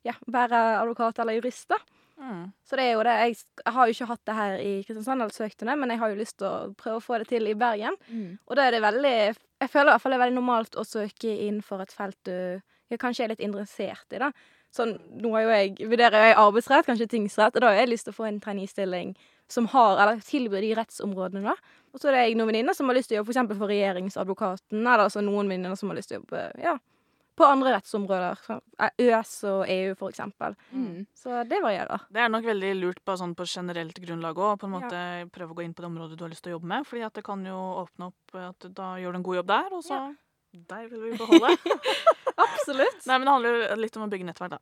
ja, 0.06 0.14
være 0.26 0.60
advokat 0.80 1.18
eller 1.22 1.38
jurist, 1.38 1.68
da. 1.70 1.80
Mm. 2.20 2.52
Så 2.68 2.76
det 2.76 2.84
er 2.84 2.92
jo 2.92 3.04
det. 3.06 3.16
Jeg, 3.24 3.36
jeg 3.64 3.74
har 3.74 3.86
jo 3.86 3.96
ikke 3.96 4.08
hatt 4.10 4.24
det 4.28 4.36
her 4.36 4.56
i 4.60 4.72
Kristiansand, 4.84 5.22
eller 5.22 5.34
søkt 5.34 5.62
om 5.64 5.70
det, 5.70 5.76
men 5.80 5.92
jeg 5.94 6.02
har 6.02 6.12
jo 6.12 6.20
lyst 6.20 6.36
til 6.40 6.48
å 6.48 6.72
prøve 6.78 7.00
å 7.00 7.04
få 7.04 7.20
det 7.22 7.30
til 7.32 7.48
i 7.48 7.56
Bergen. 7.58 7.96
Mm. 8.08 8.38
Og 8.46 8.58
da 8.58 8.66
er 8.66 8.76
det 8.76 8.84
veldig 8.84 9.16
Jeg 9.60 9.68
føler 9.68 9.90
i 9.90 9.92
hvert 9.94 10.02
fall 10.02 10.14
det 10.14 10.18
er 10.18 10.24
veldig 10.24 10.40
normalt 10.40 10.76
å 10.80 10.86
søke 10.88 11.32
innenfor 11.32 11.82
et 11.84 11.92
felt 11.92 12.16
du 12.24 12.36
ja, 12.90 12.96
kanskje 12.98 13.26
er 13.26 13.32
litt 13.34 13.44
interessert 13.44 14.16
i, 14.16 14.20
da. 14.20 14.30
Sånn, 14.74 14.94
nå 15.18 15.32
har 15.34 15.44
jo 15.44 15.50
jeg 15.50 15.90
vurderer 15.90 16.28
jeg 16.28 16.38
arbeidsrett, 16.38 16.86
kanskje 16.86 17.08
tingsrett, 17.10 17.56
og 17.56 17.64
da 17.64 17.72
har 17.72 17.80
jeg 17.82 17.90
lyst 17.90 18.06
til 18.06 18.14
å 18.14 18.18
få 18.20 18.28
en 18.28 18.38
traineestilling 18.42 19.12
som 19.50 19.66
har, 19.72 19.98
eller 19.98 20.22
tilbyr 20.22 20.62
de 20.62 20.70
rettsområdene, 20.78 21.42
da. 21.50 21.76
Og 21.90 21.98
så 21.98 22.10
er 22.10 22.16
det 22.16 22.22
jeg 22.22 22.36
noen 22.38 22.52
venninner 22.52 22.76
som 22.76 22.90
har 22.90 22.96
lyst 22.96 23.10
til 23.10 23.18
å 23.18 23.20
jobbe 23.20 23.32
for 23.32 23.36
eksempel 23.36 23.58
for 23.58 23.72
regjeringsadvokaten, 23.72 24.80
eller 24.84 25.06
altså 25.08 25.24
noen 25.26 25.50
venninner 25.50 25.78
som 25.78 25.90
har 25.90 25.98
lyst 25.98 26.12
til 26.12 26.20
å 26.20 26.22
jobbe 26.22 26.44
ja, 26.62 26.76
på 27.40 27.48
andre 27.48 27.72
rettsområder. 27.78 28.40
som 28.44 28.60
ØS 29.00 29.32
og 29.50 29.62
EU, 29.72 29.94
for 29.98 30.12
eksempel. 30.12 30.56
Mm. 30.72 31.06
Så 31.16 31.42
det 31.48 31.60
varierer. 31.64 32.04
Det 32.12 32.22
er 32.22 32.32
nok 32.32 32.44
veldig 32.46 32.72
lurt 32.78 33.00
på, 33.04 33.16
sånn, 33.18 33.34
på 33.36 33.46
generelt 33.48 33.96
grunnlag 34.04 34.36
òg. 34.38 34.58
På 34.60 34.68
en 34.68 34.76
Ja. 34.80 35.24
prøve 35.32 35.54
å 35.54 35.56
gå 35.58 35.64
inn 35.64 35.74
på 35.74 35.82
det 35.82 35.90
området 35.90 36.18
du 36.18 36.24
har 36.24 36.30
lyst 36.32 36.44
til 36.44 36.52
å 36.52 36.58
jobbe 36.58 36.68
med. 36.68 36.86
fordi 36.86 37.04
at 37.06 37.14
det 37.14 37.24
kan 37.24 37.44
jo 37.44 37.56
åpne 37.84 38.10
opp 38.12 38.34
at 38.34 38.74
da 38.74 38.94
gjør 39.00 39.12
du 39.12 39.18
en 39.18 39.22
god 39.30 39.36
jobb 39.40 39.46
der, 39.46 39.72
og 39.72 39.82
så 39.84 40.16
Der 40.52 40.88
vil 40.88 41.00
vi 41.10 41.16
beholde. 41.16 41.56
Absolutt. 42.36 43.06
Nei, 43.06 43.18
men 43.18 43.24
det 43.26 43.32
handler 43.34 43.50
jo 43.54 43.76
litt 43.80 43.96
om 43.96 44.02
å 44.02 44.10
bygge 44.10 44.26
nettverk, 44.26 44.50
da. 44.50 44.58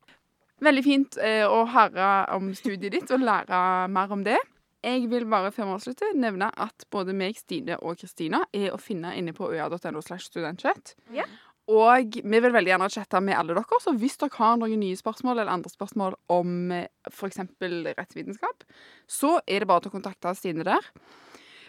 Veldig 0.60 0.82
fint 0.84 1.16
eh, 1.22 1.46
å 1.46 1.62
høre 1.70 2.08
om 2.34 2.50
studiet 2.58 2.92
ditt 2.92 3.10
og 3.14 3.22
lære 3.22 3.88
mer 3.94 4.12
om 4.12 4.24
det. 4.26 4.36
Jeg 4.84 5.08
vil 5.10 5.24
bare 5.26 5.50
før 5.54 5.66
vi 5.70 5.74
avslutter 5.76 6.14
nevne 6.14 6.50
at 6.54 6.84
både 6.90 7.14
meg, 7.16 7.38
Stine 7.38 7.78
og 7.82 7.98
Kristina 7.98 8.44
er 8.54 8.70
å 8.74 8.78
finne 8.78 9.10
inne 9.18 9.32
på 9.34 9.48
øya.no 9.50 10.02
slash 10.04 10.28
studentchat. 10.28 10.94
Ja. 11.14 11.24
Og 11.68 12.18
vi 12.24 12.40
vil 12.40 12.54
veldig 12.54 12.70
gjerne 12.72 12.88
chatte 12.92 13.20
med 13.20 13.36
alle 13.36 13.56
dere, 13.58 13.80
så 13.84 13.92
hvis 13.92 14.16
dere 14.20 14.38
har 14.38 14.56
noen 14.56 14.80
nye 14.80 14.96
spørsmål 14.96 15.36
eller 15.42 15.52
andre 15.52 15.72
spørsmål 15.72 16.16
om 16.32 16.72
f.eks. 17.10 17.42
rettsvitenskap, 17.60 18.64
så 19.04 19.34
er 19.44 19.60
det 19.60 19.68
bare 19.68 19.84
til 19.84 19.92
å 19.92 19.96
kontakte 19.98 20.32
Stine 20.38 20.64
der. 20.64 20.88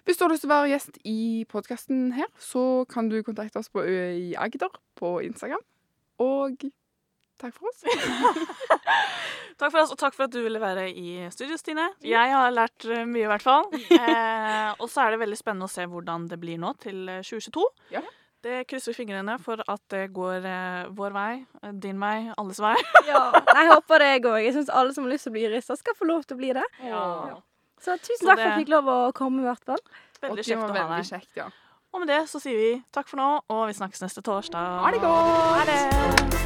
Hvis 0.08 0.18
du 0.18 0.24
har 0.24 0.32
lyst 0.32 0.46
til 0.46 0.50
å 0.50 0.56
være 0.56 0.72
gjest 0.72 1.02
i 1.04 1.46
podkasten 1.52 2.14
her, 2.16 2.30
så 2.40 2.86
kan 2.90 3.12
du 3.12 3.20
kontakte 3.28 3.60
oss 3.60 3.68
på 3.70 3.84
i 3.84 4.32
Agder 4.40 4.72
på 5.00 5.18
Instagram. 5.28 5.62
Og 6.24 6.64
takk 7.40 7.54
for 7.56 7.70
oss. 7.72 7.84
Takk 9.60 9.74
for 9.74 9.82
oss, 9.82 9.92
og 9.92 10.00
takk 10.00 10.14
for 10.16 10.24
at 10.30 10.32
du 10.32 10.38
ville 10.40 10.60
være 10.62 10.86
i 10.96 11.18
studio, 11.36 11.58
Stine. 11.60 11.90
Jeg 12.00 12.32
har 12.32 12.54
lært 12.56 12.86
eh, 12.88 13.04
mye, 13.04 13.26
i 13.26 13.28
hvert 13.28 13.44
fall. 13.44 13.66
Eh, 14.00 14.70
og 14.80 14.88
så 14.88 15.04
er 15.04 15.12
det 15.12 15.20
veldig 15.20 15.36
spennende 15.36 15.68
å 15.68 15.72
se 15.72 15.84
hvordan 15.90 16.30
det 16.32 16.38
blir 16.40 16.60
nå 16.62 16.72
til 16.80 17.10
eh, 17.12 17.20
2022. 17.26 17.66
Ja. 17.92 18.02
Det 18.40 18.62
krysser 18.72 18.96
fingrene 18.96 19.34
for 19.44 19.60
at 19.68 19.82
det 19.92 20.06
går 20.16 20.46
eh, 20.48 20.88
vår 20.96 21.16
vei, 21.16 21.32
eh, 21.60 21.74
din 21.84 22.00
vei, 22.00 22.30
alles 22.40 22.62
vei. 22.64 22.76
Ja, 23.10 23.26
jeg 23.36 23.72
håper 23.74 24.00
det, 24.00 24.10
jeg 24.14 24.26
òg. 24.30 24.38
Jeg 24.46 24.56
syns 24.56 24.72
alle 24.72 24.96
som 24.96 25.04
har 25.04 25.12
lyst 25.12 25.28
til 25.28 25.34
å 25.34 25.36
bli 25.36 25.44
jurister, 25.44 25.80
skal 25.80 25.98
få 26.00 26.08
lov 26.08 26.24
til 26.24 26.38
å 26.38 26.40
bli 26.40 26.54
det. 26.56 26.64
Ja. 26.88 27.04
Så 27.84 27.98
tusen 28.00 28.24
takk 28.24 28.30
for 28.30 28.36
at 28.38 28.46
jeg 28.46 28.62
fikk 28.64 28.74
lov 28.78 28.92
å 28.96 29.00
komme, 29.16 29.44
i 29.44 29.50
hvert 29.50 29.68
fall. 29.68 29.84
Veldig 30.24 30.46
kjekt 30.46 30.64
å 30.64 30.68
ha 30.68 30.74
veldig 30.80 31.02
deg. 31.02 31.12
kjekt, 31.12 31.32
ja. 31.40 31.50
Og 31.90 32.04
med 32.04 32.12
det 32.12 32.22
så 32.32 32.40
sier 32.40 32.60
vi 32.60 32.74
takk 32.96 33.10
for 33.12 33.20
nå, 33.20 33.30
og 33.50 33.66
vi 33.72 33.76
snakkes 33.80 34.06
neste 34.06 34.24
torsdag. 34.24 34.84
Ha 34.86 34.94
det 34.96 35.04
godt! 35.04 35.34
Ha 35.60 35.66
det! 35.68 36.39